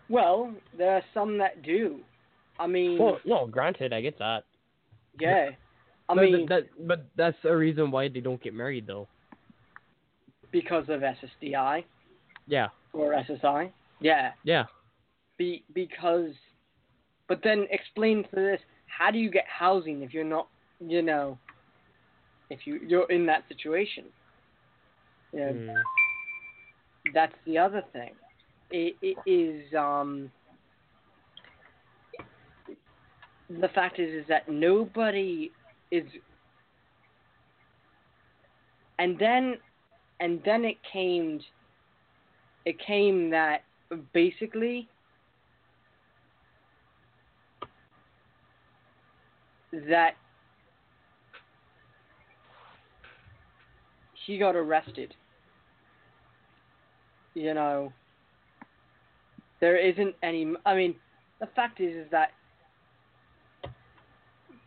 [0.08, 2.00] Well, there are some that do.
[2.58, 4.44] I mean, Well, no, granted, I get that.
[5.20, 5.50] yeah.
[6.08, 9.06] I But mean, that, but that's a reason why they don't get married though.
[10.50, 11.84] because of SSDI
[12.48, 13.70] Yeah, or SSI.
[14.00, 14.32] Yeah.
[14.42, 14.64] yeah.
[15.38, 16.32] Be because,
[17.30, 20.48] but then explain to this: how do you get housing if you're not,
[20.84, 21.38] you know,
[22.50, 24.04] if you you're in that situation?
[25.32, 25.52] Yeah.
[25.52, 25.74] Mm.
[27.14, 28.10] that's the other thing.
[28.72, 30.28] It, it is um
[33.48, 35.52] the fact is is that nobody
[35.92, 36.02] is
[38.98, 39.56] and then
[40.18, 41.40] and then it came
[42.64, 43.62] it came that
[44.12, 44.88] basically
[49.72, 50.14] that
[54.26, 55.14] he got arrested.
[57.34, 57.92] You know,
[59.60, 60.52] there isn't any.
[60.66, 60.96] I mean,
[61.40, 62.30] the fact is, is that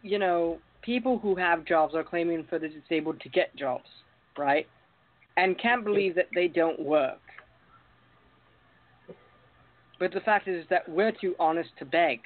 [0.01, 3.89] you know people who have jobs are claiming for the disabled to get jobs,
[4.37, 4.67] right?
[5.35, 7.19] And can't believe that they don't work.
[9.99, 12.19] But the fact is that we're too honest to beg.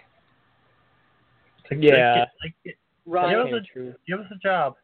[1.72, 2.26] Yeah.
[2.44, 3.30] Like, like, Right.
[3.30, 4.76] Give us, a, give us a job.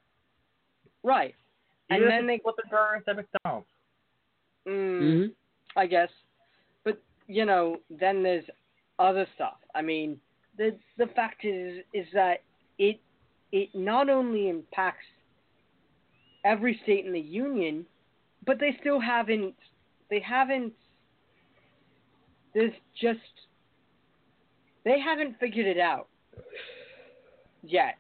[1.03, 1.35] Right.
[1.89, 3.67] And Even then if they it's the burgers at McDonald's.
[4.67, 5.31] mm, hmm
[5.75, 6.09] I guess.
[6.85, 8.45] But you know, then there's
[8.97, 9.57] other stuff.
[9.75, 10.19] I mean,
[10.57, 12.41] the the fact is is that
[12.77, 12.99] it
[13.51, 15.05] it not only impacts
[16.45, 17.85] every state in the union,
[18.45, 19.55] but they still haven't
[20.09, 20.71] they haven't
[22.53, 23.19] there's just
[24.85, 26.07] they haven't figured it out
[27.63, 27.97] yet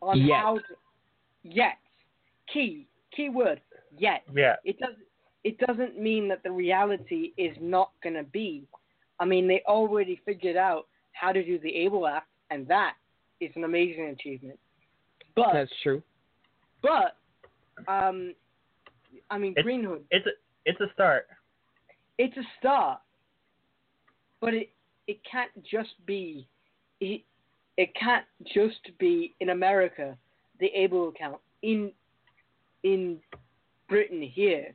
[0.00, 0.36] on Yet.
[0.36, 0.62] how to,
[1.42, 1.78] yet
[2.52, 3.60] key key word
[3.98, 4.56] yet Yeah.
[4.64, 4.94] it does
[5.44, 8.64] it doesn't mean that the reality is not going to be.
[9.20, 12.94] I mean, they already figured out how to do the ABLE Act, and that
[13.42, 14.58] is an amazing achievement.
[15.36, 16.02] But That's true.
[16.82, 17.18] but
[17.86, 18.34] um,
[19.30, 20.30] I mean, It's- Greenhood, It's a
[20.64, 21.26] it's a start.
[22.16, 23.00] it's a start,
[24.40, 24.70] but it
[25.06, 26.48] it can't just be
[27.76, 28.24] it can't
[28.54, 30.16] just be in America
[30.60, 31.38] the able account.
[31.62, 31.92] In
[32.82, 33.18] in
[33.88, 34.74] Britain here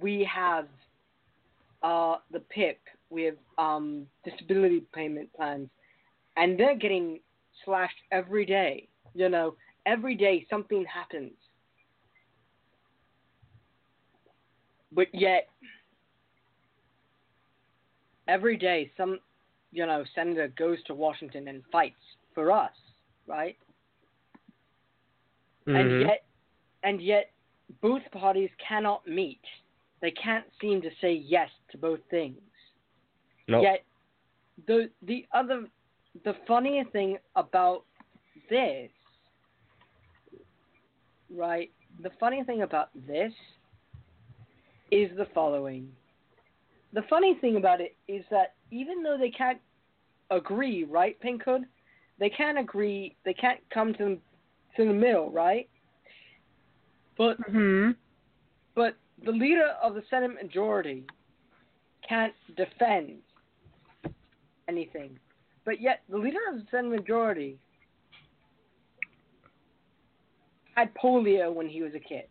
[0.00, 0.66] we have
[1.82, 2.78] uh the PIP
[3.08, 5.68] we have um disability payment plans
[6.36, 7.20] and they're getting
[7.64, 8.88] slashed every day.
[9.14, 9.54] You know
[9.86, 11.32] every day something happens.
[14.92, 15.48] But yet
[18.28, 19.18] every day some
[19.72, 22.00] you know senator goes to Washington and fights
[22.34, 22.72] for us,
[23.26, 23.56] right?
[25.66, 25.80] Mhm.
[25.80, 26.24] And yet
[26.82, 27.32] and yet
[27.80, 29.42] both parties cannot meet.
[30.00, 32.40] They can't seem to say yes to both things.
[33.62, 33.84] Yet
[34.66, 35.66] the the other
[36.24, 37.84] the funnier thing about
[38.48, 38.90] this
[41.30, 41.70] right
[42.02, 43.32] the funny thing about this
[44.90, 45.92] is the following.
[46.92, 49.60] The funny thing about it is that even though they can't
[50.30, 51.64] agree, right, Pinkhood?
[52.18, 53.16] They can't agree.
[53.24, 54.18] They can't come to
[54.76, 55.68] to the middle, right?
[57.16, 57.90] But hmm
[58.74, 61.04] but the leader of the Senate majority
[62.08, 63.18] can't defend
[64.68, 65.18] anything.
[65.64, 67.58] But yet the leader of the Senate majority
[70.74, 72.24] had polio when he was a kid.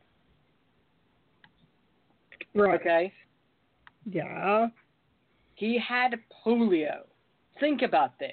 [2.56, 2.80] Right.
[2.80, 3.14] Okay?
[4.12, 4.68] Yeah.
[5.56, 7.02] He had polio.
[7.60, 8.32] Think about this.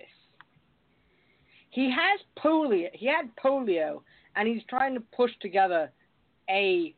[1.70, 2.88] He has polio.
[2.92, 4.02] He had polio,
[4.36, 5.90] and he's trying to push together
[6.48, 6.94] a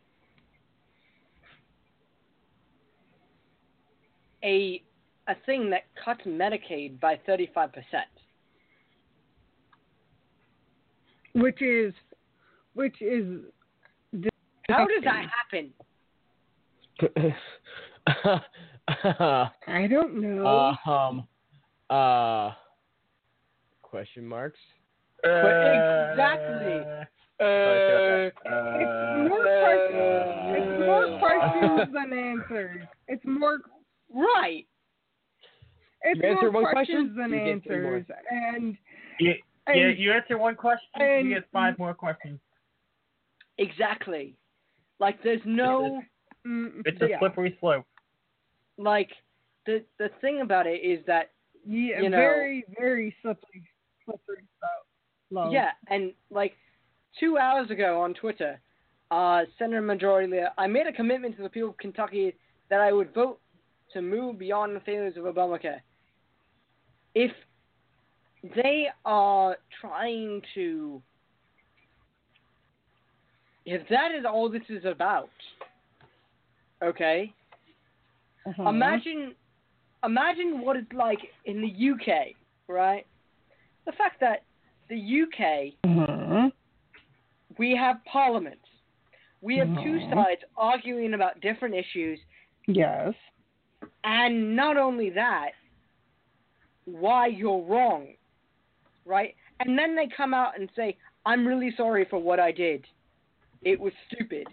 [4.45, 4.83] a
[5.27, 8.07] a thing that cuts Medicaid by thirty five percent.
[11.35, 11.95] Which is,
[12.75, 13.41] which is.
[14.69, 15.73] How does that happen?
[19.67, 20.75] I don't know.
[20.87, 21.27] um.
[21.91, 22.53] Uh.
[23.83, 24.59] Question marks.
[25.23, 27.05] But exactly.
[27.41, 30.57] Uh, it's more questions.
[30.57, 32.83] It's more questions than answers.
[33.09, 33.59] It's more.
[34.13, 34.67] Right.
[36.03, 37.97] It's You answer more one questions question, than you get three more.
[37.97, 38.77] answers, and
[39.21, 39.33] Yeah,
[39.67, 42.39] and yeah, you answer one question, and- you get five more questions.
[43.59, 44.37] Exactly.
[45.01, 46.01] Like there's no
[46.47, 47.19] mm, It's a yeah.
[47.19, 47.85] slippery slope.
[48.79, 49.11] Like
[49.67, 51.31] the the thing about it is that
[51.65, 53.69] Yeah, you know- very, very slippery,
[54.05, 55.53] slippery slope.
[55.53, 56.55] Yeah, and like
[57.21, 58.59] two hours ago on Twitter,
[59.11, 62.35] uh, Senator Majority Leader, I made a commitment to the people of Kentucky
[62.71, 63.39] that I would vote
[63.93, 65.81] to move beyond the failures of Obamacare.
[67.15, 67.33] If
[68.55, 71.03] they are trying to,
[73.67, 75.31] if that is all this is about,
[76.83, 77.35] okay,
[78.49, 78.69] Uh-huh.
[78.69, 79.35] imagine,
[80.05, 82.35] imagine what it's like in the UK,
[82.69, 83.07] right?
[83.87, 84.45] The fact that
[84.89, 86.51] the UK Uh-huh.
[87.59, 88.61] we have parliament.
[89.41, 90.15] We have two Mhm.
[90.15, 92.19] sides arguing about different issues,
[92.67, 93.15] Yes.
[94.05, 95.53] and not only that,
[96.85, 98.17] why you're wrong,
[99.05, 99.35] right?
[99.61, 102.87] And then they come out and say, "I'm really sorry for what I did.
[103.63, 104.49] It was stupid.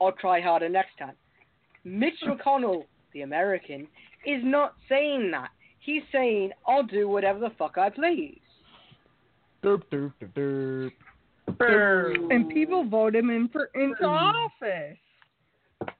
[0.00, 1.16] I'll try harder next time."
[1.84, 2.86] Mitch McConnell,
[3.18, 3.82] the American,
[4.24, 5.50] is not saying that.
[5.80, 8.40] He's saying, "I'll do whatever the fuck I please."
[9.62, 10.92] Derp, derp, derp,
[11.48, 12.32] derp.
[12.34, 14.96] And people vote him in for into office.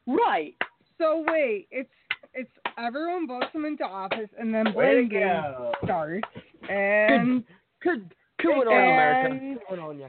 [0.07, 0.55] Right.
[0.99, 1.91] So wait, it's
[2.35, 5.73] it's everyone votes him into office, and then Way to blame game go.
[5.85, 6.29] starts,
[6.69, 7.45] and
[7.83, 9.35] Good, good one on America.
[9.71, 10.09] And- on ya.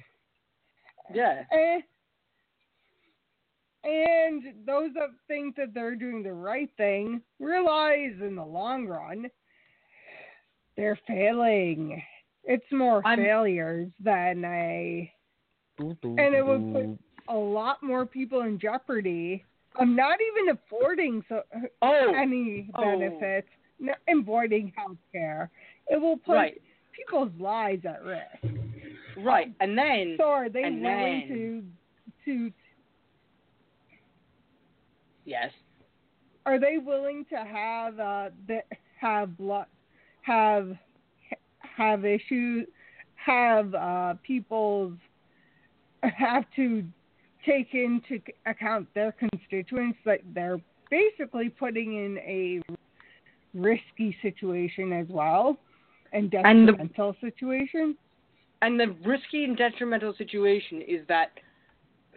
[1.14, 1.44] Yeah.
[1.52, 1.80] eh,
[3.84, 9.30] and those that think that they're doing the right thing realize in the long run
[10.76, 12.02] they're failing.
[12.46, 15.12] It's more I'm- failures than a
[15.78, 20.50] Doo, doo, And it would put- a lot more people in jeopardy I'm not even
[20.50, 21.44] affording so
[21.82, 22.14] Oh.
[22.14, 22.82] any Oh.
[22.82, 23.48] benefits,
[23.82, 25.50] n avoiding health care.
[25.90, 26.62] It will put Right.
[26.92, 28.58] people's lives at risk.
[29.18, 29.54] Right.
[29.60, 30.16] And then.
[30.18, 31.72] So are they and willing then- to
[32.26, 32.52] to
[35.30, 35.52] Yes.
[36.48, 38.30] are they willing to have uh
[39.00, 39.66] have blo-
[40.24, 40.76] have
[41.60, 42.66] have issues
[43.16, 44.98] have uh people's
[46.02, 46.84] have to
[47.46, 50.60] take into account their constituents that they're
[50.90, 52.62] basically putting in a
[53.54, 55.58] risky situation as well
[56.12, 57.96] and And the- detrimental situation
[58.64, 61.32] And the risky and detrimental situation is that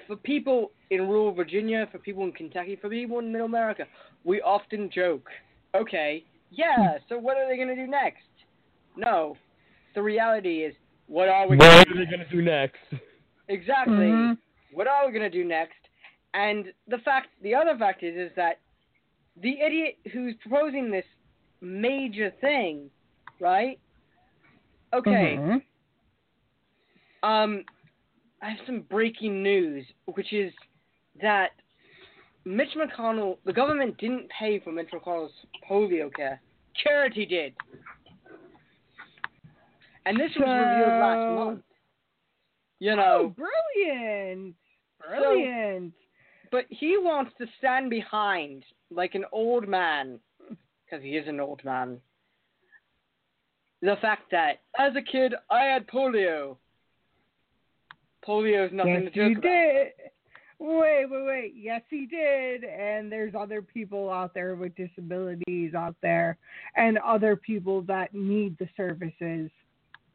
[0.06, 3.86] for people in rural Virginia, for people in Kentucky, for people in Middle America,
[4.24, 5.26] we often joke,
[5.74, 8.28] okay, yeah, so what are they going to do next?
[8.94, 9.36] No.
[9.94, 10.74] The reality is,
[11.06, 12.76] what are we going to do next?
[13.48, 13.94] Exactly.
[13.94, 14.38] Mhm.
[14.72, 15.80] What are we going to do next?
[16.34, 18.58] And the fact, the other fact is, is that
[19.36, 21.06] the idiot who's proposing this
[21.62, 22.90] major thing,
[23.40, 23.78] right?
[24.92, 25.36] Okay.
[25.38, 25.62] Mhm.
[27.22, 27.64] Um,
[28.42, 30.52] I have some breaking news, which is
[31.20, 31.50] that
[32.44, 35.32] Mitch McConnell, the government didn't pay for Mitch McConnell's
[35.68, 36.40] polio care.
[36.82, 37.54] Charity did.
[40.06, 41.62] And this was revealed last month.
[42.80, 43.34] You Oh, know,
[43.76, 44.54] brilliant.
[44.98, 45.92] Brilliant.
[46.50, 51.62] but he wants to stand behind like an old man, because he is an old
[51.64, 51.98] man.
[53.82, 56.56] The fact that as a kid I had polio.
[58.26, 59.42] Polio is nothing yes, to joke about.
[59.42, 59.86] did.
[60.64, 61.54] Wait, wait, wait.
[61.56, 62.62] Yes, he did.
[62.62, 66.38] And there's other people out there with disabilities out there,
[66.76, 69.50] and other people that need the services,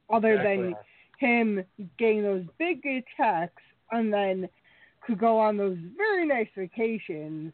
[0.09, 0.73] other than
[1.19, 1.65] him
[1.99, 2.81] getting those big
[3.17, 4.47] checks and then
[5.05, 7.51] could go on those very nice vacations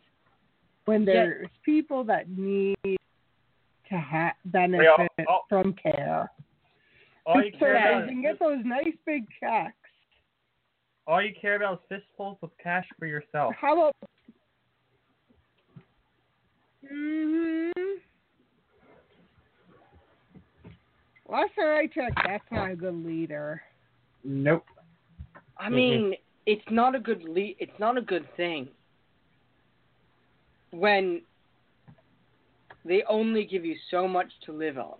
[0.85, 1.13] when Yeah.
[1.13, 5.41] there's people that need to ha- benefit oh, oh.
[5.49, 6.29] from care.
[7.25, 9.77] All you so care they about can is get those nice big checks.
[11.08, 13.54] All you care about is fistfuls of cash for yourself.
[13.60, 13.95] How about?
[16.88, 17.72] hmm
[21.30, 23.62] Last time I checked, that's not a good leader.
[24.24, 24.66] Nope.
[25.58, 26.14] I mean,
[26.45, 28.68] it's not a good le- it's not a good thing
[30.72, 31.22] when
[32.86, 34.97] they only give you so much to live on,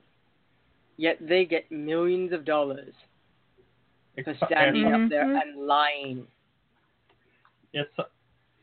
[0.98, 2.94] yet they get millions of dollars
[4.16, 5.42] for It's- standing it's- up there Mhm.
[5.42, 6.28] and lying.
[7.74, 8.08] it's-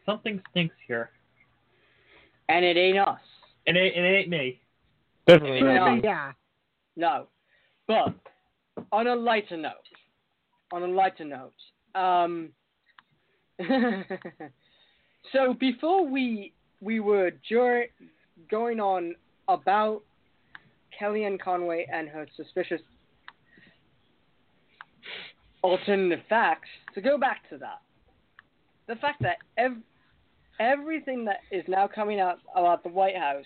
[0.07, 1.11] something stinks here,
[2.48, 3.20] And it ain't us.
[3.66, 4.61] and it, it ain't me.
[5.26, 5.59] Definitely.
[5.61, 5.74] Yeah.
[5.74, 6.01] not me.
[6.03, 6.32] Yeah.
[6.96, 7.28] No.
[7.86, 8.14] But
[8.92, 9.88] on a lighter note,
[10.72, 11.55] on a lighter note,
[11.94, 12.53] um,
[15.32, 17.88] so before we we were jur-
[18.48, 19.14] going on
[19.48, 20.03] about
[20.98, 22.80] Kellyanne Conway and her suspicious
[25.62, 27.80] alternative facts, to go back to that,
[28.88, 29.76] the fact that ev-
[30.58, 33.44] everything that is now coming out about the White House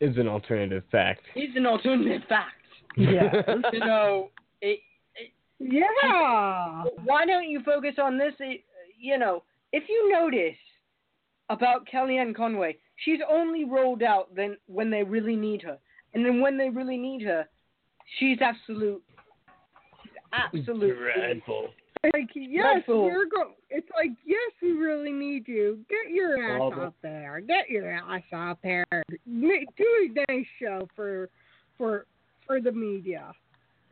[0.00, 1.22] Is an alternative fact.
[1.34, 2.54] is an alternative fact.
[2.96, 3.34] Yes.
[3.72, 4.30] you know,
[4.62, 4.78] it,
[5.58, 6.84] Yeah.
[7.04, 8.32] why don't you focus on this?
[8.38, 8.62] It,
[9.00, 9.42] you know,
[9.72, 10.56] if you notice
[11.50, 15.78] about Kellyanne Conway, she's only rolled out then when they really need her,
[16.14, 17.46] and then when they really need her,
[18.18, 19.07] she's absolute, she's
[20.32, 21.68] absolutely Dreadful.
[22.04, 23.04] Like yes, Dreadful.
[23.04, 23.52] we're go.
[23.70, 25.80] It's like yes, we really need you.
[25.88, 26.82] Get your ass Horrible.
[26.84, 27.40] out there.
[27.40, 28.86] Get your ass out there.
[29.26, 29.84] Ma- Do
[30.18, 31.28] a nice show for
[31.76, 32.06] for
[32.46, 33.32] for the media,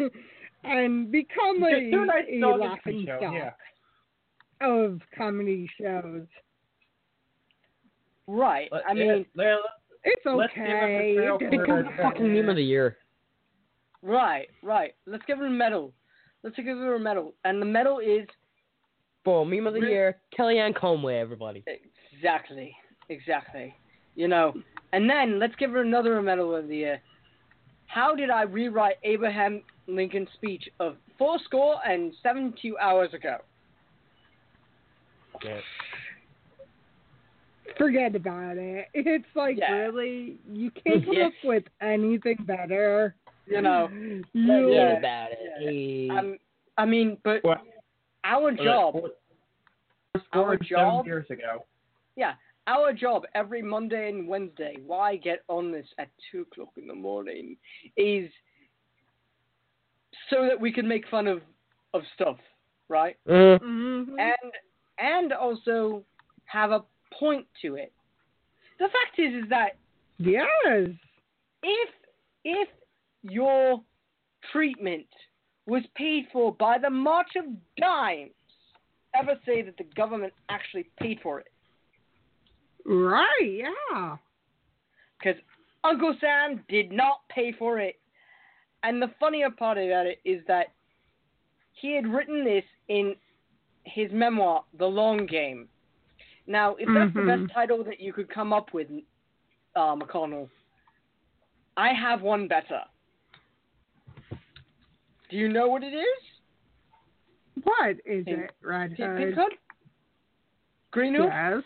[0.64, 3.50] and become a, a a laughing show, stock yeah.
[4.60, 6.26] of comedy shows.
[8.26, 8.68] right.
[8.70, 9.58] Let- I yeah, mean, let-
[10.04, 11.46] It's Let's give him the okay.
[11.46, 12.96] It for Become the fucking meme of the year.
[14.02, 14.94] right, right.
[15.06, 15.92] Let's give her a medal.
[16.46, 18.24] Let's give her a medal, and the medal is
[19.24, 20.16] Boom, meme of the Re- year.
[20.38, 21.64] Kellyanne Conway, everybody.
[22.14, 22.72] exactly,
[23.08, 23.74] exactly.
[24.14, 24.54] You know,
[24.92, 27.00] and then let's give her another medal of the year.
[27.88, 33.38] How did I rewrite Abraham Lincoln's speech of four score and seventy-two hours ago?
[35.44, 35.58] Yeah.
[37.76, 38.86] Forget about it.
[38.94, 39.72] It's like Yeah.
[39.72, 41.26] really you can't come Yeah.
[41.26, 43.16] up with anything better.
[43.46, 43.88] You know,
[44.32, 44.98] You Yeah.
[44.98, 45.38] about it.
[45.58, 46.08] Hey.
[46.10, 46.38] um,
[46.76, 47.62] I mean, but What?
[48.24, 49.10] our job, Four,
[50.32, 51.64] four Our and seven job- years ago.
[52.16, 52.34] yeah,
[52.66, 54.76] our job every Monday and Wednesday.
[54.84, 57.56] Why get on this at two o'clock in the morning?
[57.96, 58.30] Is
[60.30, 61.42] so that we can make fun of
[61.94, 62.38] of stuff,
[62.88, 63.16] right?
[63.26, 64.18] Uh, Mhm.
[64.20, 64.52] and
[64.98, 66.04] and also
[66.46, 67.92] have a point to it.
[68.78, 69.76] The fact is, is that
[70.18, 70.90] Yes.
[71.62, 71.90] if
[72.44, 72.68] if
[73.30, 73.82] your
[74.52, 75.06] treatment
[75.66, 77.44] was paid for by the March of
[77.76, 78.30] Dimes,
[79.14, 81.48] ever say that the government actually paid for it?
[82.84, 84.16] Right, yeah.
[85.18, 85.40] Because
[85.82, 87.96] Uncle Sam did not pay for it.
[88.82, 90.66] And the funnier part about it is that
[91.72, 93.16] he had written this in
[93.84, 95.68] his memoir, The Long Game.
[96.46, 97.44] Now, if that's the Mhm.
[97.44, 98.88] best title that you could come up with,
[99.74, 100.48] uh, McConnell,
[101.76, 102.84] I have one better.
[105.36, 106.22] Do you know what it is?
[107.62, 109.32] What is Pink- it, Red Pink Hood?
[109.34, 109.52] Uh, hood?
[110.92, 111.28] Green Hood?
[111.30, 111.62] Yes.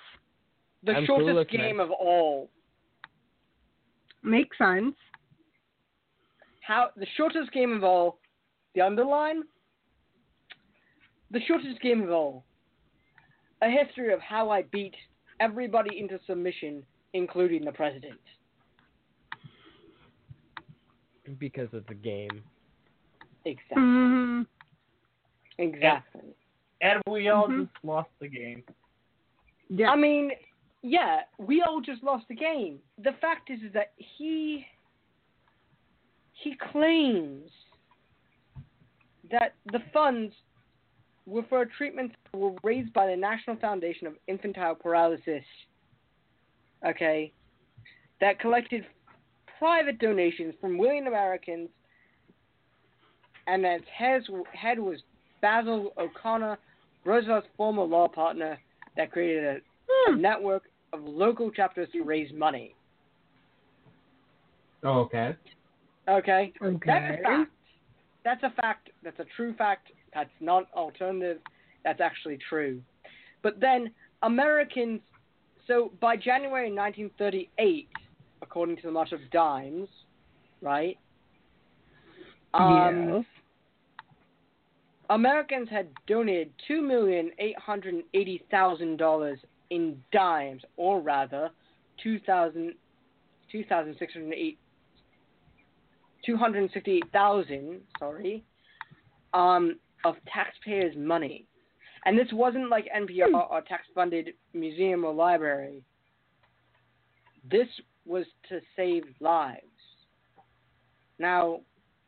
[0.83, 1.69] The I'm shortest clueless, man.
[1.69, 2.51] game of all.
[4.25, 4.97] Makes sense.
[6.63, 8.19] how the shortest game of all,
[8.75, 9.45] the underline,
[11.31, 12.43] the shortest game of all,
[13.63, 14.97] a history of how I beat
[15.39, 18.19] everybody into submission, including the president.
[21.39, 22.43] because of the game.
[23.45, 23.83] Exactly.
[23.83, 24.47] Mhm.
[25.59, 26.35] Exactly.
[26.81, 27.71] And we all Mhm.
[27.73, 28.65] just lost the game.
[29.69, 29.91] Yeah.
[29.91, 30.33] I mean,
[30.83, 32.83] yeah, we all just lost the game.
[32.99, 34.67] The fact is, is that he
[36.33, 37.51] he claims
[39.31, 40.35] that the funds
[41.27, 45.45] were for treatments that were raised by the National Foundation of Infantile Paralysis.
[46.83, 47.31] Okay,
[48.21, 48.87] that collected
[49.59, 51.69] private donations from willing Americans,
[53.51, 54.23] and that its head
[54.53, 54.99] head was
[55.43, 56.59] Basil O'Connor,
[57.05, 58.59] Roosevelt's former law partner,
[58.97, 59.61] that created a
[60.09, 60.21] a Hmm.
[60.21, 62.77] network of local chapters to raise money.
[64.85, 65.37] Oh, okay.
[66.09, 66.53] Okay?
[66.63, 66.87] Okay.
[66.87, 67.51] That's a fact.
[68.25, 68.91] That's a fact.
[69.03, 69.89] That's a true fact.
[70.15, 71.41] That's not alternative.
[71.85, 72.81] That's actually true.
[73.43, 73.93] But then
[74.23, 75.01] Americans,
[75.67, 77.89] so by January 1938,
[78.43, 79.89] according to the March of Dimes,
[80.63, 80.99] right?
[82.55, 83.25] Um, yes.
[85.11, 89.39] Americans had donated two million eight hundred eighty thousand dollars
[89.71, 91.51] in dimes, or rather,
[92.03, 92.75] two thousand
[93.51, 94.59] two thousand six hundred eight
[96.25, 98.45] two hundred sixty eight thousand, sorry,
[99.35, 101.45] um, of taxpayers' money.
[102.07, 105.83] And this wasn't like NPR or tax funded museum or library.
[107.51, 107.69] This
[108.07, 109.65] was to save lives.
[111.19, 111.61] Now,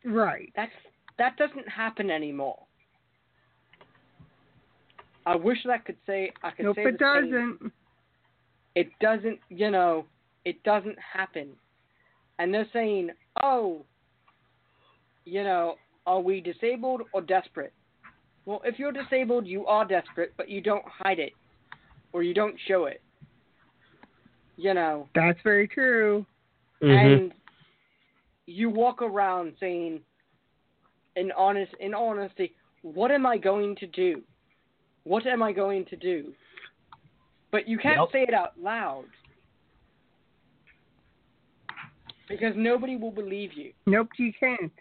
[0.05, 0.53] Right.
[0.57, 0.73] that's
[1.19, 2.63] that doesn't happen anymore.
[5.27, 7.31] I wish that I could say I could Nope, say it the same.
[7.31, 7.73] doesn't.
[8.75, 10.07] It doesn't, you know,
[10.45, 11.49] it doesn't happen.
[12.39, 13.11] And they're saying,
[13.43, 13.85] "Oh,
[15.25, 17.73] you know, are we disabled or desperate?"
[18.45, 21.33] Well, if you're disabled, you are desperate, but you don't hide it
[22.13, 23.01] or you don't show it.
[24.57, 26.27] You know, That's very true.
[26.83, 26.91] Mm-hmm.
[26.91, 27.33] and
[28.47, 30.01] you walk around saying
[31.15, 32.53] in honest in honesty
[32.83, 34.21] what am i going to do
[35.05, 36.33] what am i going to do
[37.51, 38.09] but you can't Yep.
[38.13, 39.05] say it out loud
[42.29, 44.73] because nobody will believe you Nope, you can't.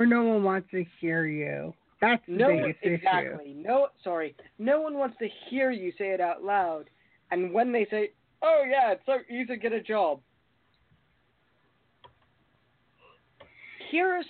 [0.00, 1.72] Or no one wants to hear you.
[2.00, 2.94] That's the no one, biggest issue.
[2.94, 6.84] exactly no sorry no one wants to hear you say it out loud
[7.30, 8.10] and when they say
[8.42, 10.20] oh yeah it's so easy to get a job
[13.90, 14.26] here's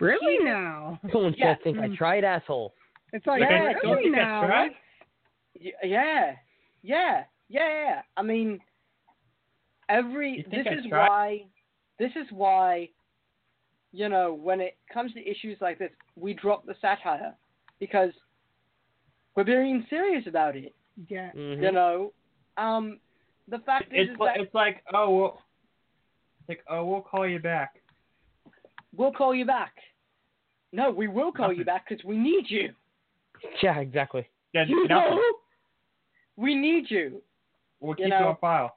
[0.00, 0.98] Really He- now?
[1.12, 1.52] Someone's Yeah.
[1.54, 1.94] gonna think I hmm.
[1.94, 2.74] tried, asshole.
[3.12, 4.72] It's like Yeah, don't really think that's right.
[5.54, 6.34] Yeah, yeah,
[6.82, 8.02] yeah, yeah.
[8.16, 8.60] I mean,
[9.88, 11.08] every this is tried?
[11.08, 11.44] why
[11.98, 12.88] this is why
[13.92, 17.34] you know when it comes to issues like this, we drop the satire
[17.78, 18.12] because
[19.36, 20.74] we're being serious about it.
[21.08, 21.30] Yeah.
[21.32, 21.62] Mhm.
[21.62, 22.12] You know,
[22.56, 22.98] um,
[23.48, 25.42] the fact is, It's is like, that it's like oh, we'll,
[26.40, 27.82] it's like oh, we'll call you back.
[28.96, 29.74] we'll call you back.
[30.72, 32.72] No, we will call you back because we need you.
[33.62, 34.26] Yeah, exactly.
[34.54, 35.16] Yeah, You nothing.
[35.16, 35.22] know?
[36.36, 37.22] We need you.
[37.80, 38.76] We'll You keep know- you on file.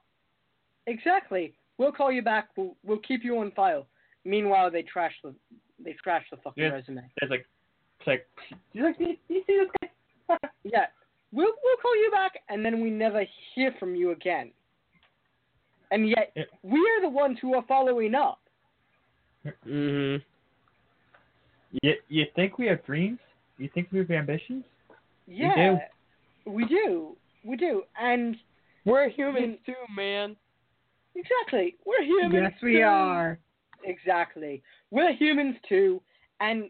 [0.88, 1.54] Exactly.
[1.78, 2.50] We'll call you back.
[2.56, 3.88] We'll we'll keep you on file.
[4.24, 5.34] Meanwhile, they trash the
[5.80, 6.70] they trash the fucking Yeah.
[6.72, 7.02] resume.
[7.22, 7.46] It's like,
[8.00, 8.28] it's like,
[8.74, 10.38] you like, you you see this guy?
[10.64, 10.88] Yeah,
[11.32, 14.52] we'll we'll call you back, and then we never hear from you again.
[15.92, 16.44] And yet, Yeah.
[16.64, 18.40] we are the ones who are following up.
[19.66, 20.24] Mhm.
[21.82, 23.20] You, you think we have dreams?
[23.58, 24.64] You think we have ambitions?
[25.28, 25.78] Yeah,
[26.46, 28.36] we do, we do, and
[28.86, 30.36] We're humans too, man.
[31.16, 32.52] exactly, we're humans.
[32.54, 32.82] Yes, we too.
[32.84, 33.40] are.
[33.84, 36.02] Exactly, we're humans too,
[36.42, 36.70] and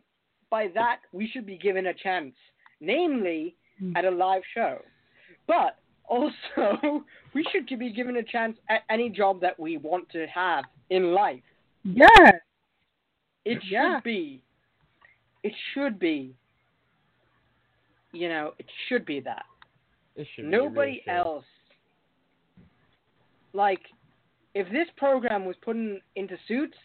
[0.50, 2.36] by that we should be given a chance,
[2.80, 3.92] namely Hmm.
[3.98, 4.82] at a live show.
[5.48, 5.78] But
[6.08, 10.64] also, we should be given a chance at any job that we want to have
[10.90, 11.44] in life.
[11.84, 12.36] Yes.
[13.44, 14.00] It should Yeah.
[14.02, 14.42] be.
[15.44, 16.36] It should be.
[18.16, 19.46] You know, it should be that.
[20.16, 21.44] It should Nobody really else.
[23.54, 23.82] Like,
[24.54, 26.78] if this program was put in, into suits,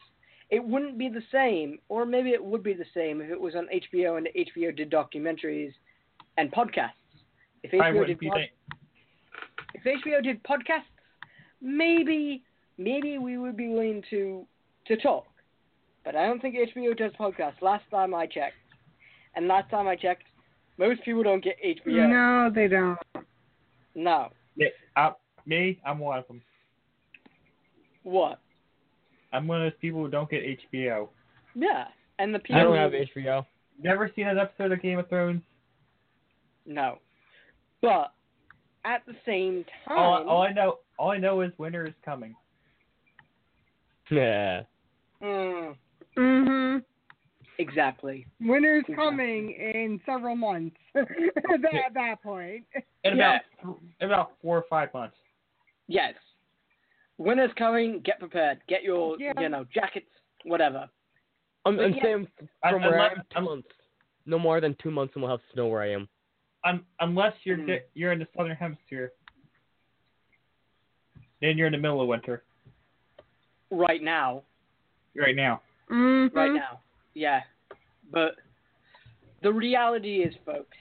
[0.51, 1.79] it wouldn't be the same.
[1.89, 4.91] Or maybe it would be the same if it was on HBO and HBO did
[4.91, 5.73] documentaries
[6.37, 6.91] and podcasts.
[7.63, 8.49] If HBO did pod-
[9.75, 10.91] if HBO did podcasts,
[11.61, 12.43] maybe
[12.79, 14.47] maybe we would be willing to
[14.87, 15.27] to talk.
[16.05, 17.61] But I don't think HBO does podcasts.
[17.61, 18.57] Last time I checked,
[19.37, 20.25] and last time I checked,
[20.81, 22.09] most people don't get HBO.
[22.09, 22.99] No, they don't.
[23.95, 24.31] No.
[24.57, 25.13] Yeah, uh,
[25.47, 26.43] me, I'm one of them.
[28.03, 28.41] What?
[29.33, 31.09] I'm one of those people who don't get HBO.
[31.55, 31.85] Yeah.
[32.19, 32.57] And the people.
[32.57, 33.45] I don't have HBO.
[33.81, 35.43] Never seen an episode of Game of Thrones.
[36.67, 36.99] No.
[37.83, 38.13] But
[38.85, 42.35] at the same time, All, all I know, all I know is winter is coming.
[44.11, 44.63] Yeah.
[45.23, 45.77] Mm.
[46.17, 46.85] Mm, Mhm.
[47.61, 48.27] Exactly.
[48.41, 48.95] Winter's Exactly.
[48.97, 50.77] coming in several months.
[50.95, 51.07] at
[51.63, 52.65] that, at that point.
[53.05, 53.39] In Yeah.
[53.63, 55.17] about in about four or five months.
[55.89, 56.15] Yes.
[57.19, 58.01] Winter's coming.
[58.05, 58.61] Get prepared.
[58.69, 59.33] Get your, Yeah.
[59.39, 60.07] you know, jackets,
[60.45, 60.89] whatever.
[61.67, 62.03] I'm, I'm yeah.
[62.03, 62.29] saying
[62.65, 63.69] Un- from where I unless- am, two months.
[64.27, 66.09] No more than two months, and we'll have snow where I am.
[66.65, 67.67] Un, unless you're Mm.
[67.67, 69.13] di- you're in the southern hemisphere.
[71.41, 72.45] Then you're in the middle of winter
[73.71, 74.43] Right now.
[75.17, 75.63] right now.
[75.91, 76.35] Mhm.
[76.35, 76.81] Right now.
[77.21, 77.41] Yeah.
[78.11, 78.37] But
[79.43, 80.77] the reality is, folks,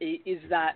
[0.00, 0.74] is that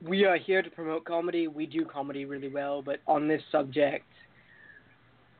[0.00, 1.48] we are here to promote comedy.
[1.48, 4.04] We do comedy really well, but on this subject,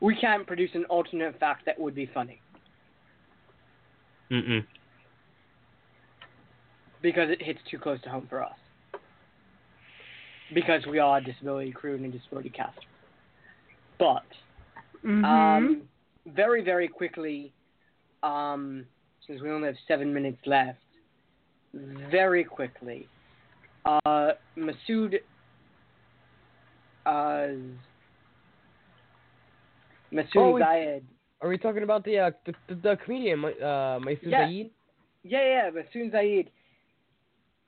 [0.01, 2.41] we can't produce an alternate fact that would be funny
[4.33, 4.65] Mm-mm.
[7.03, 8.57] because it hits too close to home for us.
[10.53, 12.81] Because we are a disability crew and a disability cast.
[14.01, 14.25] But
[15.05, 15.25] Mhm.
[15.25, 15.89] Um,
[16.27, 17.53] very, very quickly,
[18.23, 18.85] um,
[19.27, 20.79] since we only have seven minutes left,
[22.11, 23.09] very quickly,
[23.85, 25.15] uh, Maysoon,
[27.07, 27.47] uh,
[30.13, 31.03] Maysoon Oh, Zayid,
[31.41, 34.47] Are we talking about the uh, the, the, the comedian, uh, Maysoon Yeah.
[34.47, 34.71] Zayid?
[35.25, 36.49] yeah, yeah, Maysoon Zayid,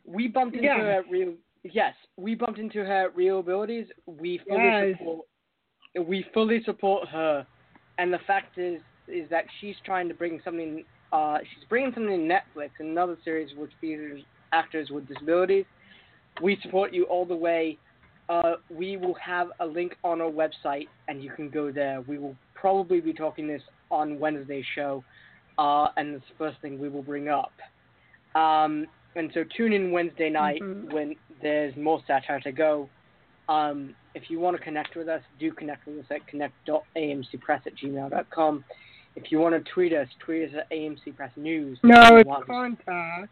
[0.04, 0.78] we bumped into Yeah.
[0.78, 3.86] her at real, yes, we bumped into her at Real Abilities.
[4.06, 4.98] We fully Yes.
[4.98, 5.26] support,
[6.06, 7.46] we fully support her,
[7.98, 10.84] and the fact is, is that she's trying to bring something.
[11.12, 14.22] Uh, she's bringing something to Netflix, another series which features
[14.52, 15.64] actors with disabilities.
[16.42, 17.78] We support you all the way.
[18.28, 22.00] Uh, we will have a link on our website, and you can go there.
[22.00, 25.04] We will probably be talking this on Wednesday's show,
[25.58, 27.52] uh, and it's the first thing we will bring up.
[28.34, 30.92] Um, and so tune in Wednesday night Mhm.
[30.92, 32.88] when there's more satire to go.
[33.48, 37.76] Um, if you want to connect with us, do connect with us at connect.amcpress at
[37.76, 38.64] gmail.com.
[39.16, 41.78] If you want to tweet us, tweet us at AMC Press News.
[41.82, 43.28] No, it's want- contact.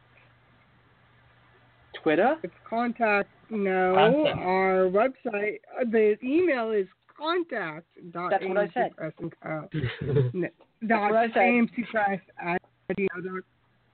[2.02, 2.36] Twitter?
[2.42, 3.28] It's contact.
[3.50, 4.38] No, Contact.
[4.38, 5.56] our website.
[5.78, 7.86] Uh, the email is contact.
[8.12, 8.96] Dot That's what I said.
[8.96, 9.68] Press and Co.
[9.72, 10.54] That's
[10.86, 11.36] Dot what I said.
[11.36, 12.62] AMC Press at
[12.98, 13.44] gmail dot-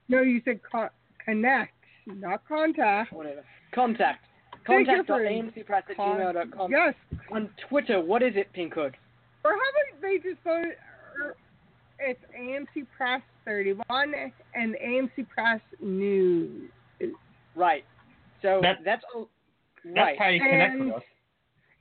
[0.07, 0.89] No, you said co-
[1.23, 1.73] connect,
[2.07, 3.11] not contact.
[3.13, 3.43] Whatever.
[3.73, 4.23] Contact.
[4.65, 6.71] Thank you for- Contact.amcpress at Con- gmail.com.
[6.71, 6.95] Yes.
[7.31, 8.93] On Twitter, what is it, Pinkhood?
[9.43, 10.61] Or how about they just go?
[11.21, 11.35] er,
[11.99, 14.13] It's AMC Press 31
[14.55, 16.71] and AMC Press News.
[17.55, 17.83] Right.
[18.41, 19.29] So That- that's all.
[19.83, 20.17] That's Right.
[20.19, 21.03] how you connect And- with us.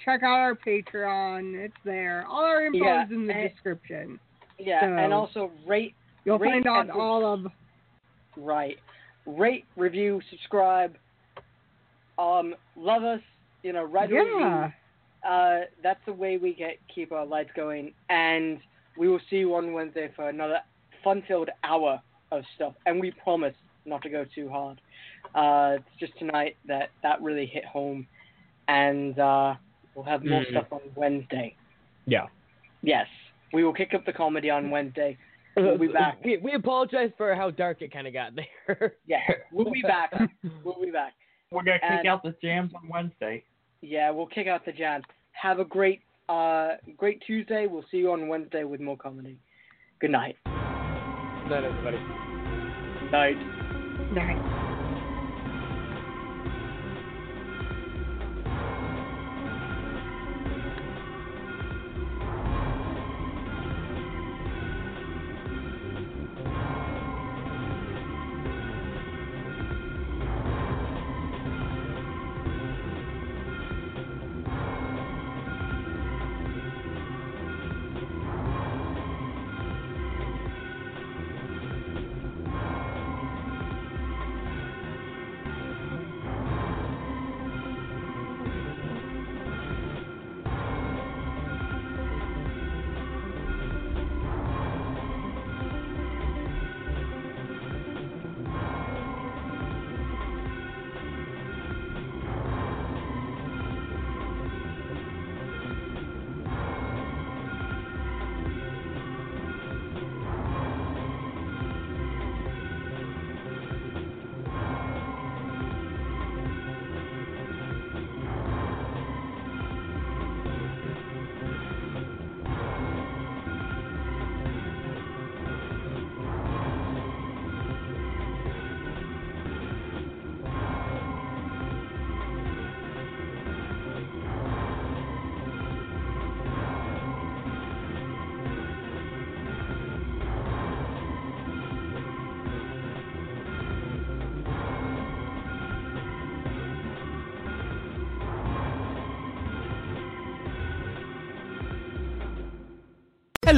[0.05, 2.27] Check out our Patreon; it's there.
[2.29, 4.19] All our info Yeah, is in the description.
[4.59, 5.95] Yeah, So- and also rate
[6.25, 7.47] You'll rate find out all of.
[8.37, 8.79] Right.
[9.27, 10.97] Rate, review, subscribe.
[12.19, 13.21] Um, love us.
[13.63, 14.39] You know, write a review.
[14.41, 14.71] Yeah.
[15.25, 17.93] Uh, that's the way we get keep our lights going.
[18.09, 18.61] And
[18.97, 20.61] we will see you on Wednesday for another
[21.05, 22.01] fun-filled hour
[22.31, 24.81] of stuff, and we promise not to go too hard.
[25.35, 28.07] Uh, it's just tonight that that really hit home,
[28.69, 29.55] and uh,
[29.95, 30.51] we'll have more Mhm.
[30.51, 31.55] stuff on Wednesday.
[32.07, 32.27] Yeah.
[32.83, 33.07] Yes,
[33.53, 35.17] we will kick up the comedy on Wednesday.
[35.57, 36.19] We'll be back.
[36.25, 38.95] We, we apologize for how dark it kind of got there.
[39.07, 39.21] Yeah,
[39.53, 40.13] we'll be back.
[40.65, 41.13] We'll be back.
[41.51, 43.45] We're gonna kick And- out the jams on Wednesday.
[43.83, 45.05] Yeah, we'll kick out the jams.
[45.33, 47.67] Have a great, uh, great Tuesday.
[47.67, 49.39] We'll see you on Wednesday with more comedy.
[50.01, 50.37] Good night.
[50.45, 51.99] Good night, everybody.
[53.11, 53.37] Night.
[54.15, 54.69] Nice.